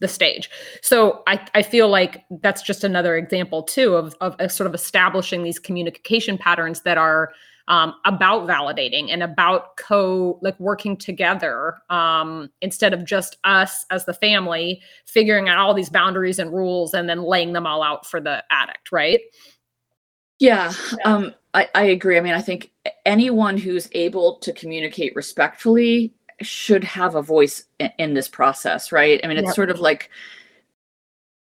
[0.00, 0.50] the stage.
[0.82, 4.74] So I I feel like that's just another example too of of, of sort of
[4.74, 7.32] establishing these communication patterns that are
[7.68, 14.04] um, about validating and about co like working together um, instead of just us as
[14.04, 18.06] the family figuring out all these boundaries and rules and then laying them all out
[18.06, 19.20] for the addict right?
[20.38, 20.72] Yeah
[21.04, 22.16] um, I, I agree.
[22.16, 22.70] I mean i think
[23.04, 29.20] anyone who's able to communicate respectfully should have a voice in, in this process right?
[29.22, 29.54] I mean it's yep.
[29.54, 30.10] sort of like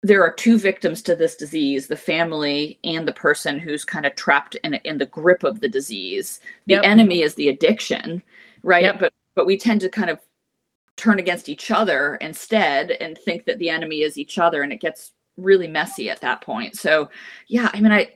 [0.03, 4.15] there are two victims to this disease the family and the person who's kind of
[4.15, 6.85] trapped in, in the grip of the disease the yep.
[6.85, 8.23] enemy is the addiction
[8.63, 8.99] right yep.
[8.99, 10.19] but but we tend to kind of
[10.97, 14.81] turn against each other instead and think that the enemy is each other and it
[14.81, 17.09] gets really messy at that point so
[17.49, 18.09] yeah i mean i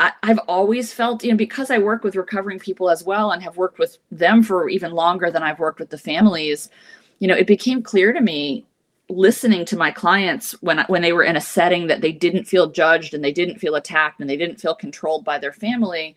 [0.00, 3.42] I, have always felt, you know, because I work with recovering people as well and
[3.42, 6.70] have worked with them for even longer than I've worked with the families,
[7.18, 8.64] you know, it became clear to me
[9.08, 12.70] listening to my clients when when they were in a setting that they didn't feel
[12.70, 16.14] judged and they didn't feel attacked and they didn't feel controlled by their family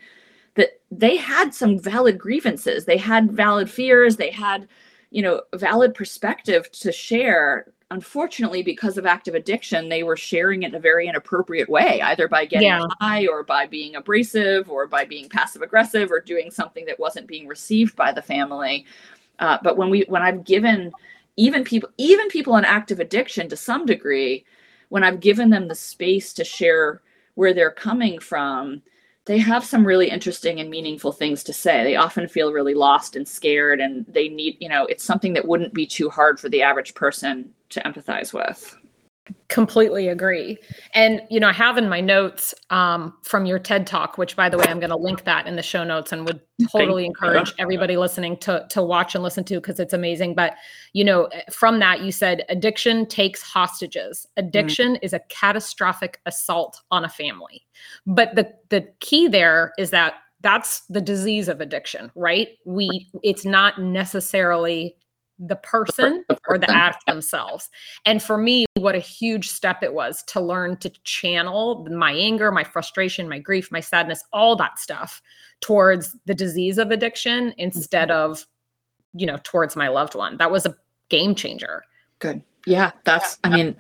[0.56, 2.84] that they had some valid grievances.
[2.84, 4.18] They had valid fears.
[4.18, 4.68] They had
[5.10, 7.68] you know valid perspective to share.
[7.90, 12.30] Unfortunately because of active addiction they were sharing it in a very inappropriate way either
[12.30, 12.86] by getting yeah.
[13.02, 17.28] high or by being abrasive or by being passive aggressive or doing something that wasn't
[17.28, 18.86] being received by the family.
[19.40, 20.90] Uh, but when we when i've given
[21.38, 24.46] even people even people in active addiction to some degree
[24.90, 27.02] when i've given them the space to share
[27.36, 28.82] where they're coming from
[29.26, 31.84] they have some really interesting and meaningful things to say.
[31.84, 35.48] They often feel really lost and scared and they need you know it's something that
[35.48, 38.78] wouldn't be too hard for the average person to empathize with
[39.48, 40.58] completely agree.
[40.94, 44.50] And you know i have in my notes um, from your ted talk which by
[44.50, 47.54] the way i'm going to link that in the show notes and would totally encourage
[47.58, 50.36] everybody listening to to watch and listen to because it's amazing.
[50.36, 50.54] But
[50.94, 54.28] you know from that you said addiction takes hostages.
[54.38, 55.06] Addiction mm-hmm.
[55.06, 57.64] is a catastrophic assault on a family.
[58.06, 62.50] But the the key there is that that's the disease of addiction right?
[62.66, 64.96] We it's not necessarily
[65.42, 67.70] the person or the act themselves.
[68.06, 72.52] And for me, what a huge step it was to learn to channel my anger,
[72.52, 75.22] my frustration, my grief, my sadness, all that stuff
[75.60, 78.32] towards the disease of addiction instead mm-hmm.
[78.32, 78.46] of,
[79.14, 80.38] you know, towards my loved one.
[80.38, 80.76] That was a
[81.10, 81.84] game changer.
[82.20, 82.42] Good.
[82.68, 83.76] Yeah, that's I mean,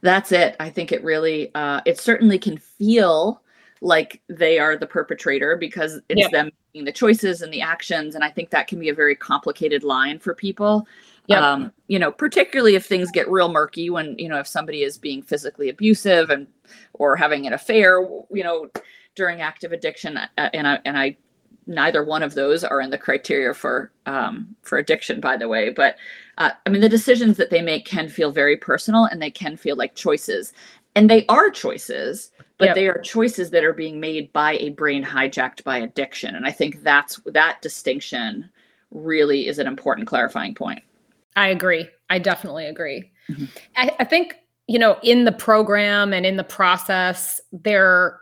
[0.00, 0.56] that's it.
[0.58, 3.40] I think it really uh it certainly can feel
[3.84, 6.30] like they are the perpetrator because it's yep.
[6.30, 8.14] them making the choices and the actions.
[8.14, 10.88] And I think that can be a very complicated line for people.
[11.26, 11.42] Yep.
[11.42, 14.96] Um, you know, particularly if things get real murky when, you know, if somebody is
[14.96, 16.46] being physically abusive and
[16.94, 18.70] or having an affair, you know,
[19.14, 20.16] during active addiction.
[20.16, 21.16] Uh, and I and I
[21.66, 25.70] neither one of those are in the criteria for um, for addiction, by the way.
[25.70, 25.96] But
[26.38, 29.56] uh, I mean, the decisions that they make can feel very personal, and they can
[29.56, 30.52] feel like choices,
[30.94, 32.74] and they are choices but yep.
[32.74, 36.50] they are choices that are being made by a brain hijacked by addiction and i
[36.50, 38.48] think that's that distinction
[38.90, 40.82] really is an important clarifying point
[41.36, 43.46] i agree i definitely agree mm-hmm.
[43.76, 44.36] I, I think
[44.66, 48.20] you know in the program and in the process there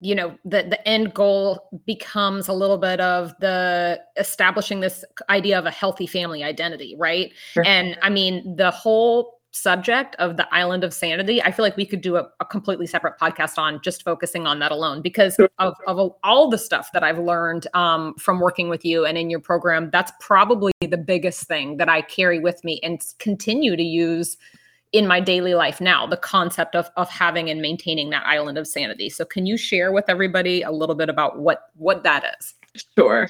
[0.00, 5.58] you know the the end goal becomes a little bit of the establishing this idea
[5.58, 7.64] of a healthy family identity right sure.
[7.66, 11.84] and i mean the whole subject of the island of sanity i feel like we
[11.84, 15.74] could do a, a completely separate podcast on just focusing on that alone because of,
[15.86, 19.40] of all the stuff that i've learned um, from working with you and in your
[19.40, 24.36] program that's probably the biggest thing that i carry with me and continue to use
[24.92, 28.66] in my daily life now the concept of, of having and maintaining that island of
[28.66, 29.08] sanity.
[29.08, 32.54] So can you share with everybody a little bit about what what that is
[32.96, 33.28] Sure.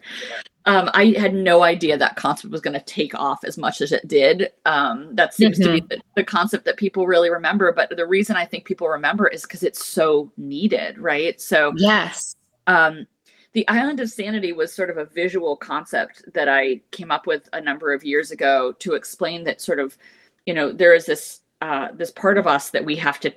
[0.66, 3.93] Um, I had no idea that concept was going to take off as much as
[3.93, 4.51] it did.
[4.66, 5.74] Um, that seems mm-hmm.
[5.74, 7.72] to be the, the, concept that people really remember.
[7.72, 11.41] But the reason I think people remember is because it's so needed, right?
[11.41, 12.36] So, yes.
[12.66, 13.07] Um,
[13.53, 17.49] the island of sanity was sort of a visual concept that I came up with
[17.53, 19.97] a number of years ago to explain that sort of,
[20.47, 23.32] you know, there is this uh, this part of us that we have to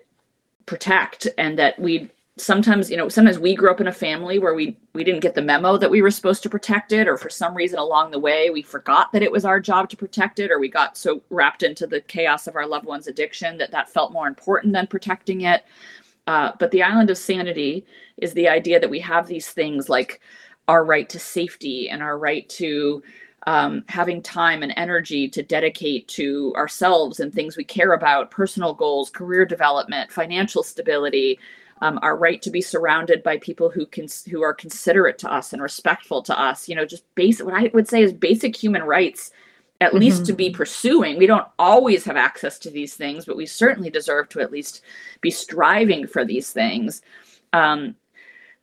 [0.65, 4.55] protect and that we sometimes you know sometimes we grew up in a family where
[4.55, 7.29] we we didn't get the memo that we were supposed to protect it or for
[7.29, 10.49] some reason along the way we forgot that it was our job to protect it
[10.49, 13.87] or we got so wrapped into the chaos of our loved one's addiction that that
[13.89, 15.63] felt more important than protecting it.
[16.25, 17.85] Uh, but the island of sanity
[18.17, 20.21] is the idea that we have these things like
[20.67, 23.03] our right to safety and our right to
[23.45, 28.73] um, having time and energy to dedicate to ourselves and things we care about personal
[28.73, 31.37] goals career development financial stability
[31.83, 35.51] um, our right to be surrounded by people who can who are considerate to us
[35.51, 36.69] and respectful to us.
[36.69, 39.31] You know just basic what i would say is basic human rights
[39.81, 39.99] at mm-hmm.
[39.99, 41.17] least to be pursuing.
[41.17, 44.81] We don't always have access to these things but we certainly deserve to at least
[45.19, 47.01] be striving for these things.
[47.51, 47.95] Um,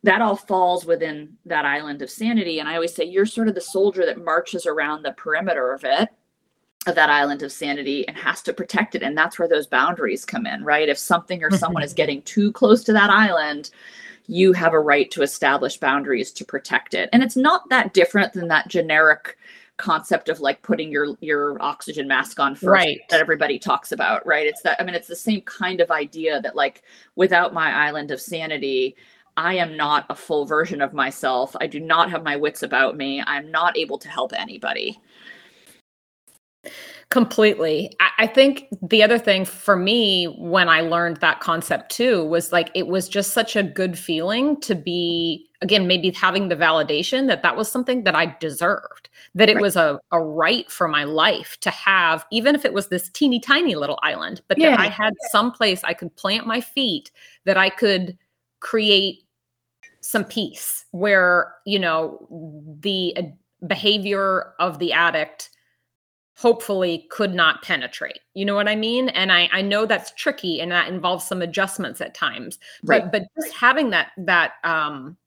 [0.02, 2.58] that all falls within that island of sanity.
[2.58, 5.84] And i always say you're sort of the soldier that marches around the perimeter of
[5.84, 6.08] it
[6.86, 10.24] of that island of sanity and has to protect it and that's where those boundaries
[10.24, 11.96] come in right if something or someone is mm-hmm.
[11.96, 13.70] getting too close to that island
[14.26, 18.32] you have a right to establish boundaries to protect it and it's not that different
[18.32, 19.36] than that generic
[19.76, 23.00] concept of like putting your your oxygen mask on first right.
[23.10, 26.40] that everybody talks about right it's that i mean it's the same kind of idea
[26.40, 26.82] that like
[27.14, 28.96] without my island of sanity
[29.36, 31.56] I am not a full version of myself.
[31.60, 33.22] I do not have my wits about me.
[33.26, 35.00] I'm not able to help anybody.
[37.08, 37.96] Completely.
[38.18, 42.70] I, think the other thing for me when I learned that concept too was like
[42.74, 47.42] it was just such a good feeling to be, again, maybe having the validation that
[47.42, 49.62] that was something that I deserved, that it right.
[49.62, 53.40] was a, a right for my life to have, even if it was this teeny
[53.40, 54.70] tiny little island, but yeah.
[54.70, 57.10] that I had some place I could plant my feet,
[57.44, 58.18] that I could
[58.60, 59.24] create
[60.00, 63.22] some peace where, you know, the uh,
[63.66, 65.50] behavior of the addict
[66.40, 68.20] hopefully could not penetrate.
[68.32, 69.10] You know what I mean?
[69.10, 72.58] And I I know that's tricky and that involves some adjustments at times.
[72.82, 73.02] Right.
[73.02, 75.18] But but just having that that um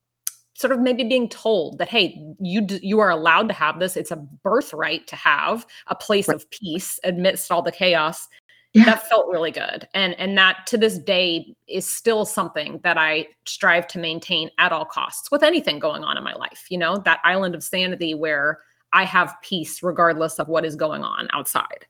[0.55, 3.95] sort of maybe being told that hey you d- you are allowed to have this
[3.95, 6.36] it's a birthright to have a place right.
[6.36, 8.28] of peace amidst all the chaos
[8.74, 8.86] yeah.
[8.86, 13.28] that felt really good and and that to this day is still something that i
[13.45, 16.97] strive to maintain at all costs with anything going on in my life you know
[16.97, 18.59] that island of sanity where
[18.94, 21.86] I have peace regardless of what is going on outside.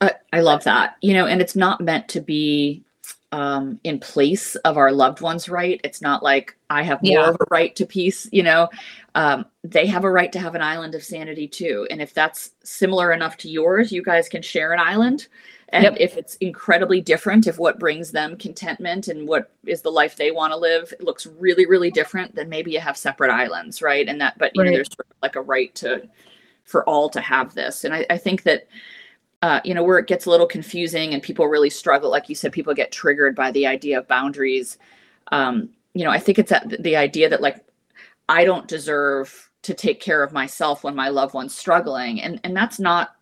[0.00, 0.96] I, I love that.
[1.00, 2.84] You know, and it's not meant to be
[3.32, 5.80] um, in place of our loved ones' right.
[5.84, 7.28] It's not like I have more yeah.
[7.28, 8.28] of a right to peace.
[8.32, 8.68] You know,
[9.14, 11.86] um, they have a right to have an island of sanity too.
[11.90, 15.28] And if that's similar enough to yours, you guys can share an island.
[15.72, 15.96] And yep.
[15.98, 20.32] if it's incredibly different, if what brings them contentment and what is the life they
[20.32, 24.08] want to live it looks really, really different, then maybe you have separate islands, right?
[24.08, 24.70] And that, but you right.
[24.70, 26.08] know, there's sort of like a right to
[26.64, 27.84] for all to have this.
[27.84, 28.66] And I, I think that
[29.42, 32.34] uh, you know, where it gets a little confusing and people really struggle, like you
[32.34, 34.76] said, people get triggered by the idea of boundaries.
[35.32, 37.64] Um, you know, I think it's that the idea that like
[38.28, 42.54] I don't deserve to take care of myself when my loved one's struggling, and and
[42.54, 43.16] that's not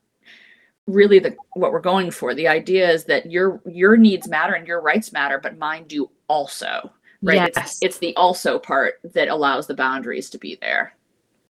[0.89, 2.35] really the what we're going for.
[2.35, 6.11] The idea is that your your needs matter and your rights matter but mine do
[6.29, 6.91] also
[7.23, 7.35] right?
[7.35, 7.51] Yes.
[7.57, 10.95] it's, it's the also part that allows the boundaries to be there.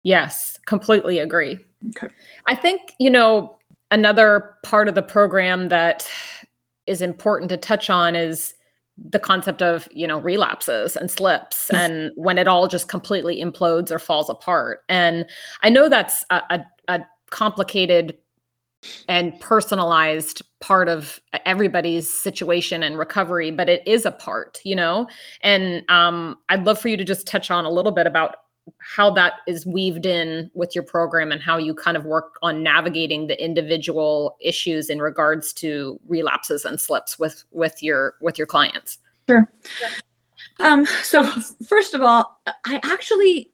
[0.02, 1.58] Yes completely agree.
[1.96, 2.12] Okay.
[2.46, 3.56] I think you know
[3.90, 6.08] another part of the program that
[6.86, 8.54] is important to touch on is
[8.96, 13.92] the concept of you know relapses and slips and when it all just completely implodes
[13.92, 14.80] or falls apart.
[14.88, 15.26] And
[15.62, 18.16] i know that's a, a, a complicated
[19.08, 25.06] and personalized part of everybody's situation and recovery but it is a part you know?
[25.42, 28.36] And um, i'd love for you to just touch on a little bit about
[28.80, 32.62] how that is weaved in with your program and how you kind of work on
[32.62, 38.46] navigating the individual issues in regards to relapses and slips with with your with your
[38.46, 38.98] clients.
[39.28, 39.50] Sure.
[40.60, 41.22] Um, so
[41.68, 43.50] first of all i actually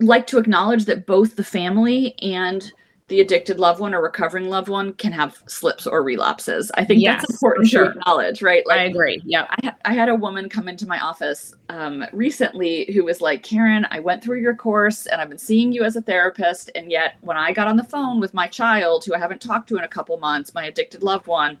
[0.00, 2.72] like to acknowledge that both the family and
[3.12, 6.70] the addicted loved one or recovering loved one can have slips or relapses.
[6.76, 7.92] I think yes, that's important sure.
[7.92, 8.66] to acknowledge, right?
[8.66, 9.20] Like, I agree.
[9.22, 9.44] Yeah.
[9.50, 13.86] I, I, had a woman come into my office um, recently who was like, Karen,
[13.90, 16.70] I went through your course and I've been seeing you as a therapist.
[16.74, 19.68] And yet, when I got on the phone with my child, who I haven't talked
[19.68, 21.58] to in a couple months, my addicted loved one,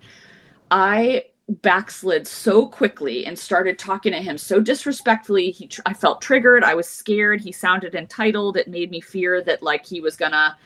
[0.70, 1.26] I
[1.60, 6.62] backslid so quickly and started talking to him so disrespectfully he tr- i felt triggered
[6.62, 10.56] i was scared he sounded entitled it made me fear that like he was gonna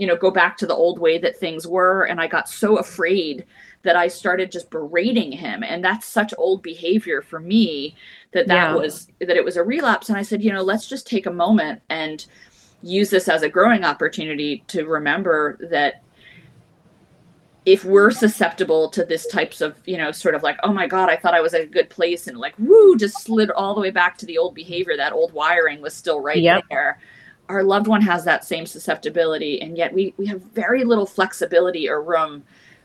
[0.00, 2.78] you know go back to the old way that things were and i got so
[2.78, 3.44] afraid
[3.82, 7.94] that i started just berating him and that's such old behavior for me
[8.32, 8.74] that that Yeah.
[8.76, 11.30] was that it was a relapse and i said you know let's just take a
[11.30, 12.24] moment and
[12.82, 16.02] use this as a growing opportunity to remember that
[17.66, 21.10] if we're susceptible to this types of you know sort of like oh my god
[21.10, 23.80] i thought i was at a good place and like woo just slid all the
[23.82, 26.64] way back to the old behavior that old wiring was still right Yep.
[26.70, 26.98] there
[27.50, 31.88] our loved one has that same susceptibility and yet we we have very little flexibility
[31.88, 32.42] or room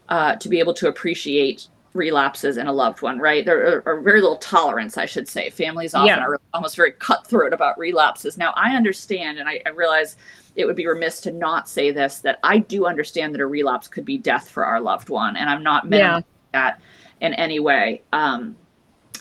[0.10, 4.02] uh, to be able to appreciate relapses in a loved one right there are, are
[4.02, 6.20] very little tolerance i should say families often Yeah.
[6.20, 10.18] are almost very cutthroat about relapses now i understand and I, I realize
[10.56, 13.88] it would be remiss to not say this that I do understand that a relapse
[13.88, 16.80] could be death for our loved one, and I'm not minimizing that
[17.22, 18.02] in any way.
[18.14, 18.56] Um,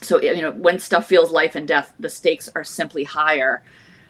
[0.00, 3.62] so you know, when stuff feels life and death, the stakes are simply higher.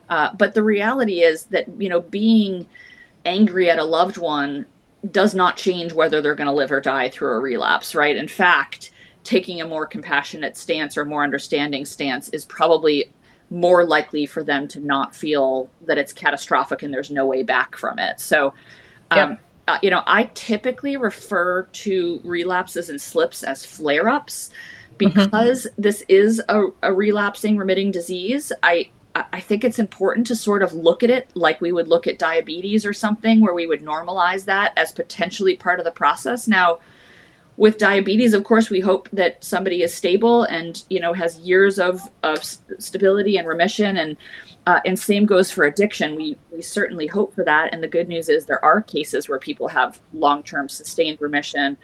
[0.09, 2.67] Uh, but the reality is that you know, being
[3.25, 4.67] angry at a loved one
[5.11, 8.17] does not change whether they're going to live or die through a relapse, right?
[8.17, 8.91] In fact,
[9.23, 13.11] taking a more compassionate stance or more understanding stance is probably
[13.51, 17.77] more likely for them to not feel that it's catastrophic and there's no way back
[17.77, 18.21] from it.
[18.21, 18.55] So,
[19.11, 19.39] um,
[19.69, 24.51] uh, you know, I typically refer to relapses and slips as flare ups
[24.99, 28.53] because this is a, a relapsing remitting disease.
[28.63, 32.07] I I think it's important to sort of look at it like we would look
[32.07, 36.49] at diabetes or something, where we would normalize that as potentially part of the process.
[36.49, 36.81] Now,
[37.57, 41.79] with diabetes, of course, we hope that somebody is stable and you know has years
[41.79, 44.17] of of stability and remission, and
[44.67, 46.17] uh, and same goes for addiction.
[46.17, 47.73] We we certainly hope for that.
[47.73, 51.77] And the good news is there are cases where people have long term sustained remission.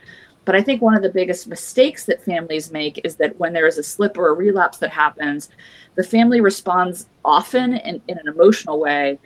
[0.44, 3.66] But I think one of the biggest mistakes that families make is that when there
[3.66, 5.50] is a slip or a relapse that happens,
[5.96, 9.18] the family responds often in, in an emotional way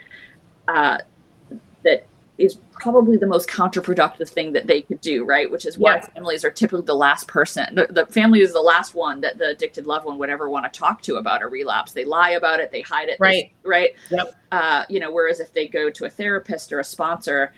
[0.69, 0.99] uh,
[1.85, 2.07] that
[2.37, 5.49] is probably the most counterproductive thing that they could do, right?
[5.49, 6.07] Which is why Yeah.
[6.07, 7.77] families are typically the last person.
[7.77, 10.71] The, the family is the last one that the addicted loved one would ever want
[10.71, 11.93] to talk to about a relapse.
[11.93, 13.53] They lie about it, they hide it, they- Right.
[13.65, 13.91] right?
[14.11, 14.35] Yep.
[14.51, 17.53] Uh, you know, whereas if they go to a therapist or a sponsor,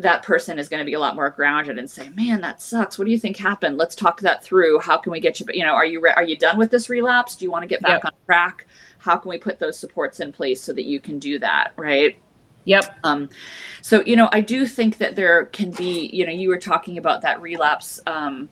[0.00, 2.98] that person is going to be a lot more grounded and say, "Man, that sucks.
[2.98, 3.76] What do you think happened?
[3.76, 4.80] Let's talk that through.
[4.80, 5.46] How can we get you?
[5.52, 7.36] You know, are you re- are you done with this relapse?
[7.36, 8.06] Do you want to get back Yep.
[8.06, 8.66] on track?
[8.98, 11.72] How can we put those supports in place so that you can do that?
[11.76, 12.16] Right?
[12.64, 12.98] Yep.
[13.04, 13.30] Um,
[13.82, 16.10] so you know, I do think that there can be.
[16.12, 18.00] You know, you were talking about that relapse.
[18.06, 18.48] Um,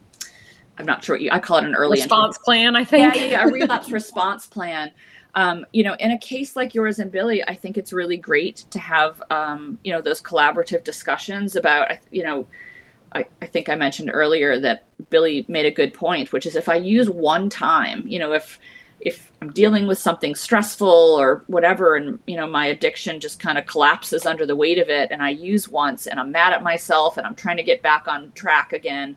[0.78, 1.30] I'm not sure what you.
[1.32, 3.16] I call it an early Response plan, I yeah, think.
[3.16, 4.92] yeah, yeah, a relapse response plan.
[5.38, 8.64] Um, you know, in a case like yours and Billy, I think it's really great
[8.70, 12.48] to have, um, you know, those collaborative discussions about, you know,
[13.14, 16.68] I, I think I mentioned earlier that Billy made a good point, which is if
[16.68, 18.58] I use one time, you know, if
[19.00, 23.58] if I'm dealing with something stressful or whatever, and you know my addiction just kind
[23.58, 26.64] of collapses under the weight of it, and I use once, and I'm mad at
[26.64, 29.14] myself, and I'm trying to get back on track again,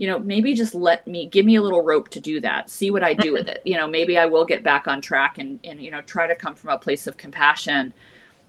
[0.00, 2.70] you know, maybe just let me give me a little rope to do that.
[2.70, 3.60] See what I do with it.
[3.66, 6.34] You know, maybe I will get back on track and and you know try to
[6.34, 7.92] come from a place of compassion.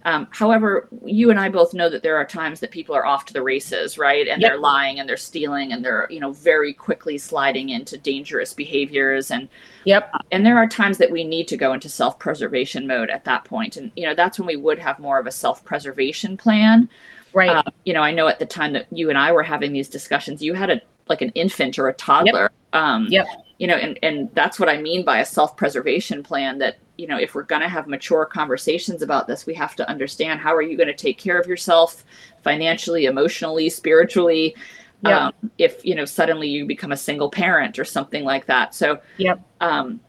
[0.06, 3.26] Um, however, you and I both know that there are times that people are off
[3.26, 4.28] to the races, right?
[4.28, 4.50] And Yep.
[4.50, 9.30] they're lying and they're stealing and they're you know very quickly sliding into dangerous behaviors
[9.30, 9.50] and
[9.84, 10.10] Yep.
[10.32, 13.74] and there are times that we need to go into self-preservation mode at that point.
[13.74, 16.90] point and you know that's when we would have more of a self-preservation plan
[17.34, 17.50] Right.
[17.50, 19.88] uh, you know, I know at the time that you and I were having these
[19.90, 22.52] discussions, you had a like an infant or a toddler.
[22.74, 23.28] Um, Yep.
[23.58, 26.58] You know, and and that's what I mean by a self-preservation plan.
[26.58, 29.88] That you know, if we're going to have mature conversations about this, we have to
[29.88, 32.04] understand how are you going to take care of yourself
[32.44, 34.56] financially, emotionally, spiritually.
[35.04, 35.28] Yeah.
[35.28, 38.74] Um, if you know suddenly you become a single parent or something like that.
[38.74, 39.42] So Yep.
[39.60, 40.00] um,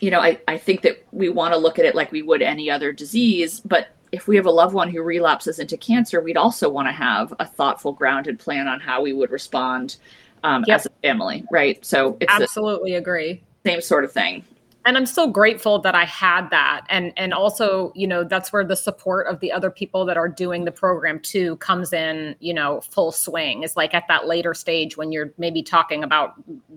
[0.00, 2.42] you know, I, I think that we want to look at it like we would
[2.42, 6.38] any other disease, but if we have a loved one who relapses into cancer, we'd
[6.38, 9.96] also want to have a thoughtful, grounded plan on how we would respond
[10.42, 10.74] um, Yep.
[10.74, 11.84] as a family, right?
[11.84, 13.42] So it's Absolutely agree.
[13.64, 14.42] same sort of thing.
[14.86, 16.86] And i'm so grateful that i had that.
[16.88, 20.28] And and also you know that's where the support of the other people that are
[20.28, 23.62] doing the program too comes in you know full swing.
[23.62, 26.34] Is like at that later stage when you're maybe talking about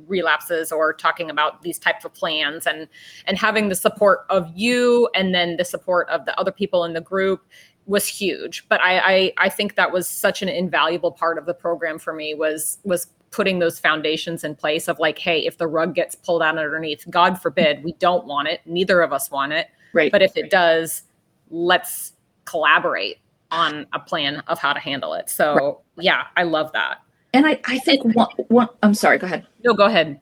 [0.07, 2.87] relapses or talking about these types of plans and
[3.25, 6.93] and having the support of you and then the support of the other people in
[6.93, 7.41] the group
[7.85, 8.67] was huge.
[8.69, 12.13] But I, I i think that was such an invaluable part of the program for
[12.13, 16.15] me was was putting those foundations in place of like hey if the rug gets
[16.15, 18.61] pulled out underneath god forbid we don't want it.
[18.65, 19.67] Neither of us want it.
[19.93, 20.11] Right.
[20.11, 21.03] but if it does
[21.49, 22.13] let's
[22.45, 23.17] collaborate
[23.51, 25.29] on a plan of how to handle it.
[25.29, 26.99] So yeah i love that.
[27.33, 29.45] And I, I think one, one, I'm sorry, go ahead.
[29.63, 30.19] no go ahead.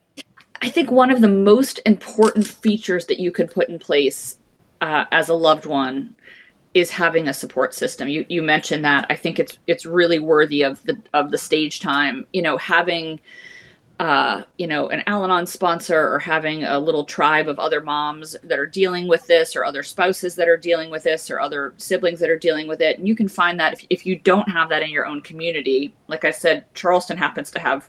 [0.60, 4.38] I think one of the most important features that you could put in place
[4.80, 6.14] uh, as a loved one
[6.74, 8.08] is having a support system.
[8.08, 9.06] You you mentioned that.
[9.10, 12.26] I think it's it's really worthy of the of the stage time.
[12.32, 13.20] You know, having
[14.00, 18.58] uh, you know, an Al-Anon sponsor or having a little tribe of other moms that
[18.58, 22.20] are dealing with this or other spouses that are dealing with this or other siblings
[22.20, 22.98] that are dealing with it.
[22.98, 25.92] And you can find that if, if you don't have that in your own community,
[26.06, 27.88] like I said, Charleston happens to have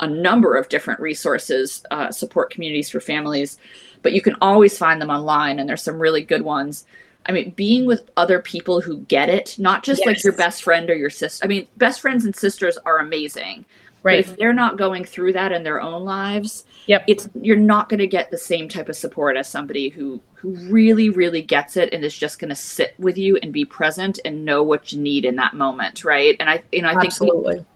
[0.00, 3.58] a number of different resources, uh, support communities for families,
[4.00, 6.86] but you can always find them online and there's some really good ones.
[7.26, 10.06] I mean, being with other people who get it, not just yes.
[10.06, 11.44] like your best friend or your sister.
[11.44, 13.64] I mean, best friends and sisters are amazing
[14.02, 14.24] Right.
[14.24, 17.04] But if they're not going through that in their own lives, yep.
[17.06, 20.54] it's you're not going to get the same type of support as somebody who who
[20.70, 24.18] really really gets it and is just going to sit with you and be present
[24.24, 26.34] and know what you need in that moment, right?
[26.40, 27.66] And I you know I think Absolutely.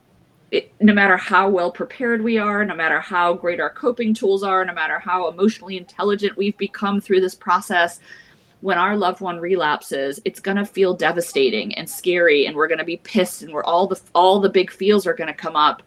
[0.50, 4.44] It, no matter how well prepared we are, no matter how great our coping tools
[4.44, 7.98] are, no matter how emotionally intelligent we've become through this process,
[8.64, 12.78] when our loved one relapses, it's going to feel devastating and scary and we're going
[12.78, 15.54] to be pissed and we're all the all the big feels are going to come
[15.54, 15.82] up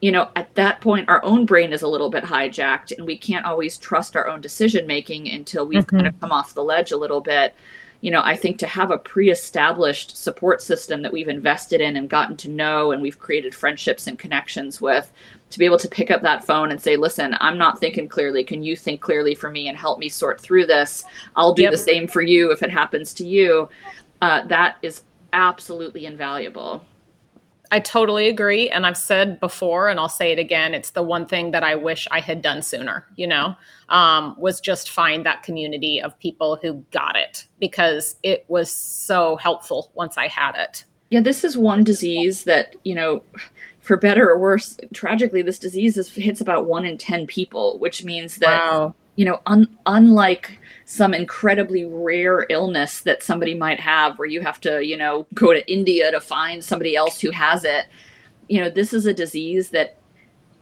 [0.00, 3.16] you know, at that point, our own brain is a little bit hijacked and we
[3.16, 5.96] can't always trust our own decision making until we've mm-hmm.
[5.96, 7.54] kind of come off the ledge a little bit.
[8.02, 11.96] You know, I think to have a pre established support system that we've invested in
[11.96, 15.10] and gotten to know and we've created friendships and connections with,
[15.56, 18.44] to be able to pick up that phone and say, listen, I'm not thinking clearly.
[18.44, 21.02] Can you think clearly for me and help me sort through this?
[21.34, 21.72] I'll do yep.
[21.72, 23.70] the same for you if it happens to you.
[24.20, 26.84] Uh, that is absolutely invaluable.
[27.70, 28.68] I totally agree.
[28.68, 31.74] And I've said before, and I'll say it again, it's the one thing that I
[31.74, 33.56] wish I had done sooner, you know,
[33.88, 39.36] um, was just find that community of people who got it because it was so
[39.36, 40.84] helpful once I had it.
[41.08, 43.22] Yeah, this is one disease that, you know,
[43.86, 48.02] for better or worse, tragically, this disease is, hits about one in 10 people, which
[48.02, 48.92] means that, wow.
[49.14, 54.60] you know, un- unlike some incredibly rare illness that somebody might have where you have
[54.60, 57.86] to, you know, go to India to find somebody else who has it.
[58.48, 59.98] You know, this is a disease that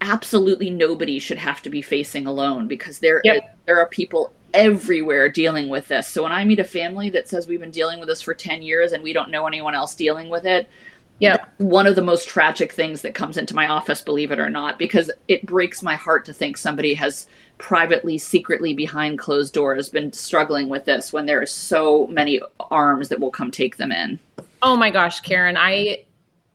[0.02, 3.56] absolutely nobody should have to be facing alone because there yep.
[3.64, 6.08] there are people everywhere dealing with this.
[6.08, 8.60] So when I meet a family that says we've been dealing with this for 10
[8.60, 10.68] years and we don't know anyone else dealing with it,
[11.20, 14.50] yeah, one of the most tragic things that comes into my office, believe it or
[14.50, 19.88] not, because it breaks my heart to think somebody has privately, secretly behind closed doors
[19.88, 22.40] been struggling with this when there are so many
[22.70, 24.18] arms that will come take them in.
[24.62, 26.04] Oh my gosh, Karen, I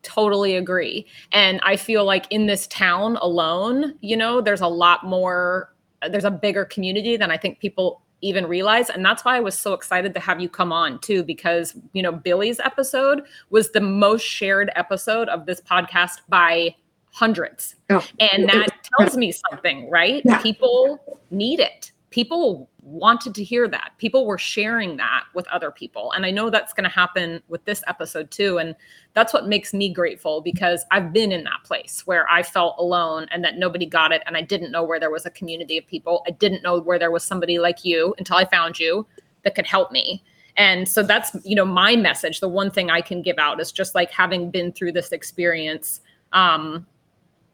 [0.03, 1.05] totally agree.
[1.32, 5.74] And I feel like in this town alone, you know, there's a lot more,
[6.10, 9.57] there's a bigger community than I think people even realize and that's why i was
[9.57, 13.82] so excited to have you come on too because you know billy's episode was the
[13.82, 16.76] most shared episode of this podcast by
[17.11, 17.76] hundreds.
[17.89, 18.05] Oh.
[18.20, 18.67] And that
[18.97, 20.22] tells me something, right?
[20.26, 20.41] Yeah.
[20.41, 21.91] People need it.
[22.11, 23.91] People wanted to hear that.
[23.97, 26.11] People were sharing that with other people.
[26.13, 28.57] And I know that's going to happen with this episode too.
[28.57, 28.75] And
[29.13, 33.27] that's what makes me grateful because I've been in that place where I felt alone
[33.32, 34.23] and that nobody got it.
[34.25, 36.23] And I didn't know where there was a community of people.
[36.27, 39.05] I didn't know where there was somebody like you until I found you
[39.43, 40.23] that could help me.
[40.55, 42.39] And so that's, you know, my message.
[42.39, 46.01] The one thing I can give out is just like having been through this experience,
[46.34, 46.86] um,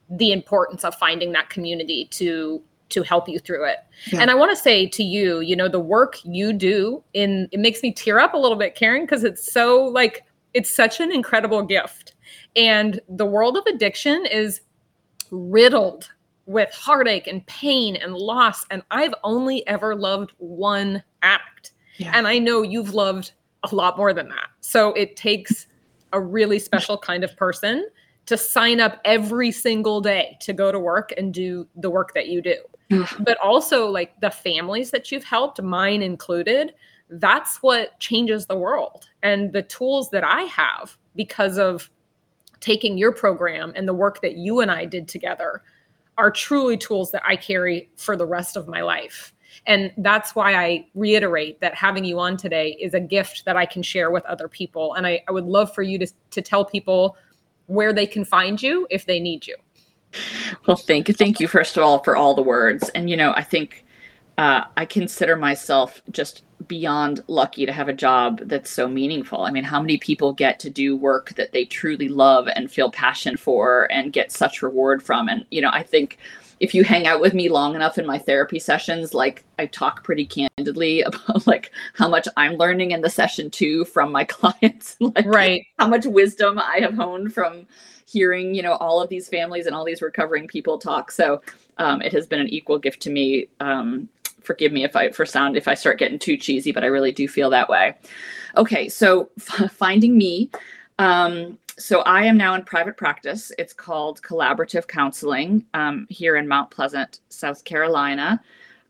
[0.09, 3.77] the importance of finding that community to to help you through it.
[4.11, 4.21] Yeah.
[4.21, 7.59] And I want to say to you, you know, the work you do in it
[7.59, 10.23] makes me tear up a little bit, Karen, because it's so like
[10.53, 12.13] it's such an incredible gift.
[12.55, 14.61] And the world of addiction is
[15.31, 16.09] riddled
[16.45, 18.65] with heartache and pain and loss.
[18.69, 21.71] And I've only ever loved one addict.
[21.97, 22.11] Yeah.
[22.13, 23.31] And I know you've loved
[23.63, 24.47] a lot more than that.
[24.61, 25.67] So it takes
[26.13, 27.87] a really special kind of person
[28.27, 32.27] to sign up every single day to go to work and do the work that
[32.27, 32.55] you do.
[32.91, 33.23] Mm-hmm.
[33.23, 36.75] but also like the families that you've helped, mine included,
[37.09, 39.09] that's what changes the world.
[39.23, 41.89] And the tools that I have because of
[42.59, 45.63] taking your program and the work that you and I did together
[46.17, 49.33] are truly tools that I carry for the rest of my life.
[49.67, 53.65] And that's why I reiterate that having you on today is a gift that I
[53.65, 54.93] can share with other people.
[54.93, 57.17] And I, I would love for you to, to tell people
[57.67, 59.55] where they can find you if they need you.
[60.65, 61.13] Well, thank you.
[61.13, 62.89] Thank you, first of all, for all the words.
[62.89, 63.85] And, you know, I think
[64.37, 69.41] uh, I consider myself just beyond lucky to have a job that's so meaningful.
[69.41, 72.91] I mean, how many people get to do work that they truly love and feel
[72.91, 75.29] passion for and get such reward from?
[75.29, 76.17] And, you know, I think
[76.59, 80.03] if you hang out with me long enough in my therapy sessions, like I talk
[80.03, 84.97] pretty candidly about like how much I'm learning in the session too from my clients,
[84.99, 85.65] like right.
[85.79, 87.67] how much wisdom I have honed from
[88.05, 91.11] hearing, you know, all of these families and all these recovering people talk.
[91.11, 91.41] So
[91.77, 93.47] um, it has been an equal gift to me.
[93.59, 94.07] Um,
[94.41, 97.11] forgive me if I for sound if I start getting too cheesy, but I really
[97.11, 97.95] do feel that way.
[98.57, 100.49] Okay, so f- finding me.
[100.99, 103.51] Um, so I am now in private practice.
[103.57, 108.41] It's called collaborative counseling um, here in Mount Pleasant, South Carolina.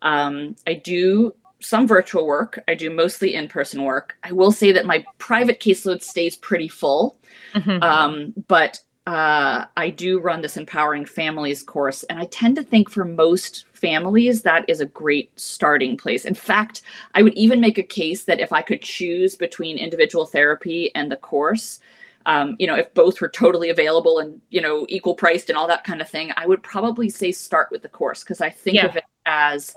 [0.04, 2.64] Um, I do some virtual work.
[2.68, 4.18] I do mostly in-person work.
[4.24, 7.18] I will say that my private caseload stays pretty full,
[7.56, 7.82] Mhm.
[7.82, 12.90] um, but uh, I do run this empowering families course, and I tend to think
[12.90, 16.26] for most families that is a great starting place.
[16.26, 16.82] In fact,
[17.14, 21.12] I would even make a case that if I could choose between individual therapy and
[21.12, 21.80] the course,
[22.26, 25.68] um, you know, if both were totally available and you know equal priced and all
[25.68, 28.76] that kind of thing, I would probably say start with the course because I think
[28.76, 28.88] Yeah.
[28.88, 29.76] of it as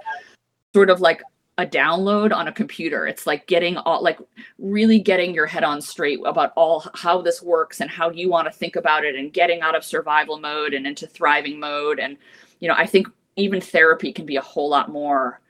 [0.75, 1.23] sort of like
[1.59, 3.07] a download on a computer.
[3.07, 4.19] It's like getting all like
[4.59, 8.47] really getting your head on straight about all how this works and how you want
[8.47, 11.99] to think about it and getting out of survival mode and into thriving mode.
[11.99, 12.17] And
[12.61, 15.41] you know, I think even therapy can be a whole lot more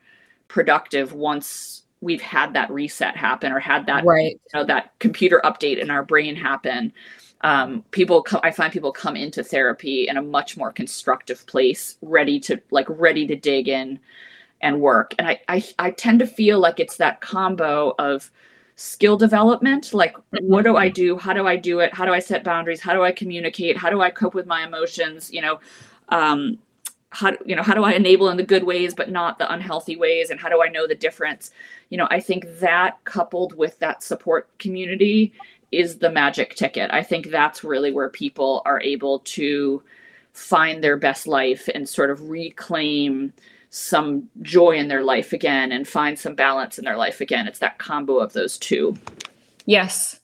[0.48, 4.32] productive once we've had that reset happen or had that right.
[4.32, 6.92] you know that computer update in our brain happen
[7.42, 11.96] um, people co- i find people come into therapy in a much more constructive place
[12.00, 13.98] ready to like ready to dig in
[14.60, 15.14] and work.
[15.18, 18.30] And i i, I tend to feel like it's that combo of
[18.76, 21.16] skill development like what do i do?
[21.16, 21.92] How do i do it?
[21.92, 22.80] How do i set boundaries?
[22.80, 23.76] How do i communicate?
[23.76, 25.32] How do i cope with my emotions?
[25.32, 25.60] You know
[26.10, 26.58] um,
[27.10, 29.96] how you know how do i enable in the good ways but not the unhealthy
[29.96, 30.30] ways?
[30.30, 31.50] And how do i know the difference?
[31.90, 35.32] You know i think that coupled with that support community
[35.72, 36.90] is the magic ticket.
[36.92, 39.82] I think that's really where people are able to
[40.32, 43.32] find their best life and sort of reclaim
[43.70, 47.58] some joy in their life again and find some balance in their life again it's
[47.58, 48.96] that combo of those two
[49.68, 50.18] Yes.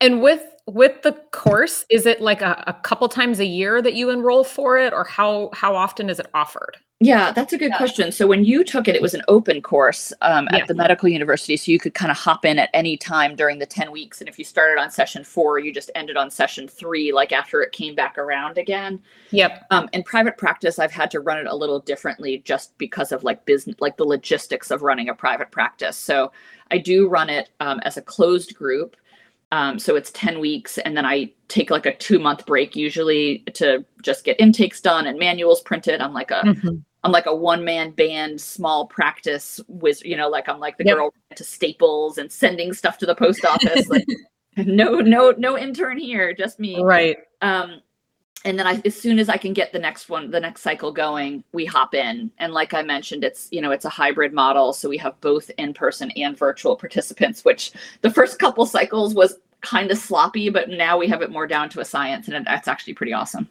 [0.00, 3.94] And with with the course, is it like a, a couple times a year that
[3.94, 6.76] you enroll for it, or how how often is it offered?
[7.02, 8.12] Yeah, that's a good question.
[8.12, 10.58] So when you took it, it was an open course um, Yeah.
[10.58, 13.58] at the medical university, so you could kind of hop in at any time during
[13.58, 14.20] the ten weeks.
[14.20, 17.62] And if you started on session four, you just ended on session three, like after
[17.62, 19.00] it came back around again.
[19.30, 19.64] Yep.
[19.70, 23.24] Um, in private practice, I've had to run it a little differently, just because of
[23.24, 25.96] like business, like the logistics of running a private practice.
[25.96, 26.32] So
[26.70, 28.94] I do run it um, as a closed group.
[29.52, 33.38] Um, so it's 10 weeks, and then I take like a two month break usually
[33.54, 36.02] to just get intakes done and manuals printed.
[36.02, 36.84] I'm like a Mhm.
[37.02, 40.06] I'm like a one man band, small practice wizard.
[40.06, 40.96] You know, like I'm like the Yep.
[40.96, 43.88] girl to Staples and sending stuff to the post office.
[43.88, 44.06] like,
[44.56, 46.82] no, no, no intern here, just me.
[46.82, 47.18] Right.
[47.40, 47.80] Um,
[48.44, 50.92] and then I, as soon as I can get the next one, the next cycle
[50.92, 52.30] going, we hop in.
[52.38, 55.50] And like I mentioned, it's you know it's a hybrid model, so we have both
[55.58, 57.44] in person and virtual participants.
[57.44, 61.46] Which the first couple cycles was kind of sloppy, but now we have it more
[61.46, 63.46] down to a science, and it, that's actually pretty awesome.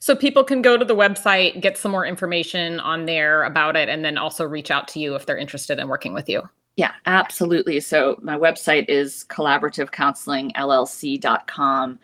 [0.00, 3.88] So people can go to the website, get some more information on there about it,
[3.88, 6.42] and then also reach out to you if they're interested in working with you.
[6.76, 7.80] Yeah, absolutely.
[7.80, 11.98] So my website is collaborativecounselingllc.com,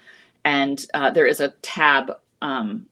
[0.44, 2.12] and uh, there is a tab
[2.42, 2.86] um,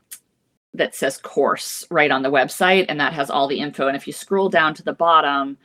[0.74, 3.88] that says course right on the website, and that has all the info.
[3.88, 5.56] And if you scroll down to the bottom,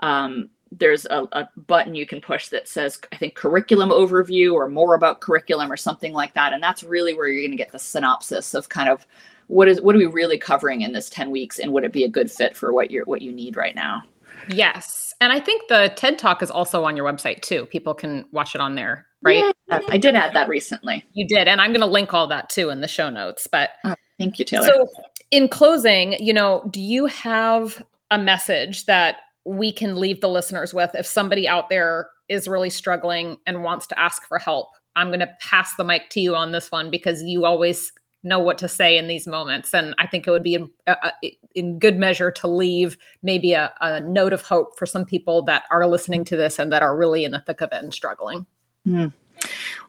[0.00, 4.68] um, there's a, a button you can push that says, I think, curriculum overview or
[4.68, 6.52] more about curriculum or something like that.
[6.52, 9.06] And that's really where you're going to get the synopsis of kind of
[9.48, 12.04] what is what are we really covering in this 10 weeks and would it be
[12.04, 14.02] a good fit for what you're what you need right now
[14.48, 15.14] Yes.
[15.20, 17.66] And I think the TED Talk is also on your website too.
[17.66, 19.54] People can watch it on there, right?
[19.68, 21.04] Yeah, I did add that recently.
[21.12, 21.48] You did.
[21.48, 23.46] And I'm going to link all that too in the show notes.
[23.50, 24.66] But oh, Thank you, Taylor.
[24.66, 24.88] so,
[25.30, 30.72] in closing, you know, do you have a message that we can leave the listeners
[30.72, 34.68] with if somebody out there is really struggling and wants to ask for help?
[34.96, 37.92] I'm going to pass the mic to you on this one because you always
[38.24, 39.74] know what to say in these moments.
[39.74, 41.10] And I think it would be in, uh, uh,
[41.54, 45.64] in good measure to leave maybe a, a note of hope for some people that
[45.70, 48.46] are listening to this and that are really in the thick of it and struggling.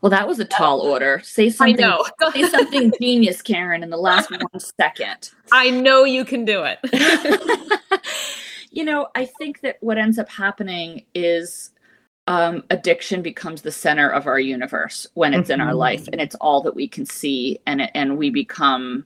[0.01, 1.21] well, that was a tall order.
[1.23, 1.77] Say I something.
[1.77, 2.05] know.
[2.34, 5.31] Say something genius, Karen, in the last one second.
[5.51, 6.80] I know you can do it.
[8.73, 11.69] you know, I think that what ends up happening is
[12.27, 16.35] um, addiction becomes the center of our universe when it's in our life, and it's
[16.35, 19.05] all that we can see, and it, and we become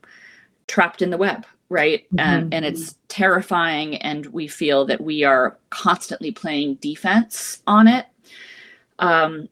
[0.67, 2.05] trapped in the web, right?
[2.17, 2.55] And Mhm.
[2.55, 8.05] and it's terrifying, and we feel that we are constantly playing defense on it.
[8.99, 9.49] Um,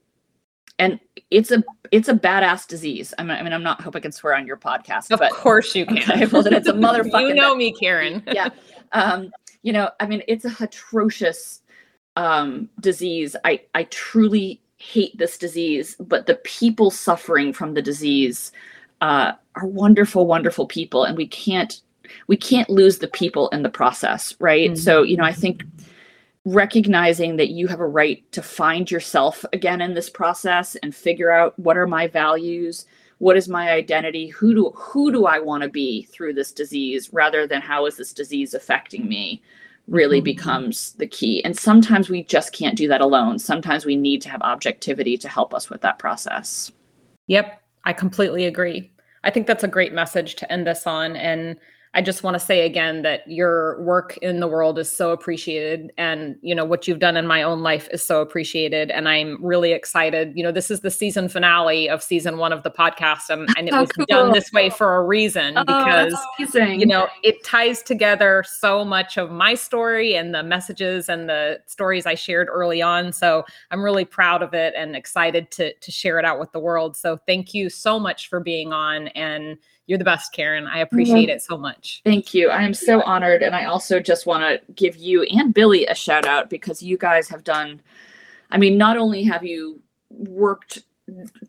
[0.79, 0.99] and
[1.31, 3.13] it's a it's a badass disease.
[3.17, 5.31] I mean, I mean, I'm not hope I can swear on your podcast, of but
[5.31, 5.97] course you can.
[5.97, 7.29] Okay, well, then it's a motherfucking.
[7.29, 8.23] you know me, Karen.
[8.31, 8.49] yeah,
[8.91, 9.31] um,
[9.65, 11.61] you know, I mean, it's a atrocious
[12.15, 13.35] um, disease.
[13.43, 18.51] I I truly hate this disease, but the people suffering from the disease
[19.01, 21.81] uh, are wonderful, wonderful people, and we can't
[22.27, 24.69] we can't lose the people in the process, right?
[24.69, 24.79] Mm-hmm.
[24.79, 25.63] So, you know, I think
[26.45, 31.31] recognizing that you have a right to find yourself again in this process and figure
[31.31, 32.85] out what are my values
[33.19, 34.27] what is my identity?
[34.27, 37.97] Who do who do i want to be through this disease rather than how is
[37.97, 39.41] this disease affecting me
[39.87, 40.25] really mm-hmm.
[40.25, 41.43] becomes the key.
[41.45, 43.37] And sometimes we just can't do that alone.
[43.37, 46.71] Sometimes we need to have objectivity to help us with that process.
[47.27, 48.91] Yep i completely agree.
[49.23, 51.15] I think that's a great message to end this on.
[51.15, 51.57] And
[51.95, 55.93] I just want to say again that your work in the world is so appreciated
[55.97, 59.43] and you know what you've done in my own life is so appreciated and I'm
[59.43, 60.33] really excited.
[60.35, 63.69] You know, this is the season finale of season 1 of the podcast and, and
[63.69, 64.05] it oh, was cool.
[64.09, 66.13] done this way for a reason oh, because
[66.53, 71.61] you know, it ties together so much of my story and the messages and the
[71.65, 73.13] stories I shared early on.
[73.13, 76.59] So, I'm really proud of it and excited to to share it out with the
[76.59, 76.97] world.
[76.97, 79.57] So, thank you so much for being on and
[79.87, 80.67] you're the best, Karen.
[80.67, 82.01] I appreciate it so much.
[82.03, 82.49] Thank you.
[82.49, 83.43] I am so honored.
[83.43, 86.97] And I also just want to give you and Billy a shout out because you
[86.97, 87.81] guys have done,
[88.49, 89.79] I mean, not only have you
[90.09, 90.83] worked,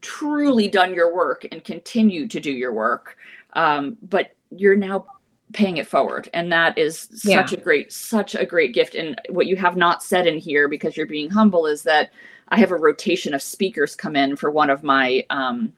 [0.02, 3.16] truly done your work and continue to do your work,
[3.54, 5.06] um, but you're now
[5.52, 7.58] paying it forward and that is such yeah.
[7.58, 10.96] a great such a great gift and what you have not said in here because
[10.96, 12.10] you're being humble is that
[12.48, 15.72] i have a rotation of speakers come in for one of my um,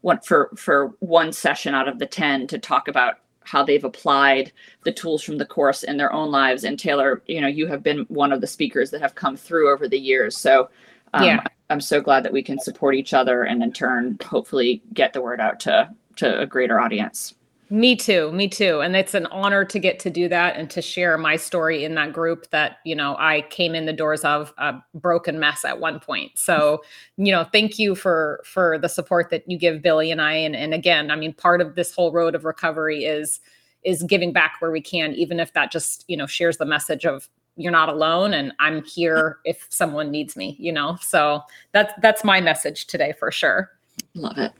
[0.00, 4.50] one for for one session out of the 10 to talk about how they've applied
[4.84, 6.64] the tools from the course in their own lives.
[6.64, 9.72] And taylor you know you have been one of the speakers that have come through
[9.72, 10.36] over the years.
[10.36, 10.68] So
[11.14, 11.44] um, yeah.
[11.70, 15.22] i'm so glad that we can support each other and in turn hopefully get the
[15.22, 17.34] word out to to a greater audience
[17.68, 18.30] me too.
[18.32, 18.80] Me too.
[18.80, 21.94] And it's an honor to get to do that and to share my story in
[21.96, 25.80] that group that, you know, I came in the doors of a broken mess at
[25.80, 26.38] one point.
[26.38, 26.84] So,
[27.16, 30.54] you know, thank you for for the support that you give Billy and I and
[30.54, 33.40] and again, I mean, part of this whole road of recovery is
[33.82, 37.04] is giving back where we can even if that just, you know, shares the message
[37.04, 40.98] of you're not alone and I'm here if someone needs me, you know.
[41.00, 43.70] So, that's that's my message today for sure.
[44.14, 44.52] Love it.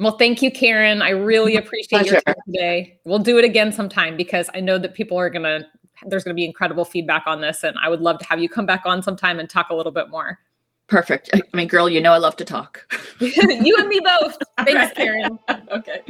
[0.00, 1.02] Well, thank you, Karen.
[1.02, 2.14] I really appreciate Pleasure.
[2.14, 2.98] your time today.
[3.04, 5.66] We'll do it again sometime because I know that people are going to,
[6.06, 7.62] there's going to be incredible feedback on this.
[7.64, 9.92] And I would love to have you come back on sometime and talk a little
[9.92, 10.38] bit more.
[10.86, 11.28] Perfect.
[11.34, 12.90] I mean, girl, you know I love to talk.
[13.20, 14.38] you and me both.
[14.64, 14.94] Thanks, right.
[14.94, 15.38] Karen.
[15.70, 16.02] okay.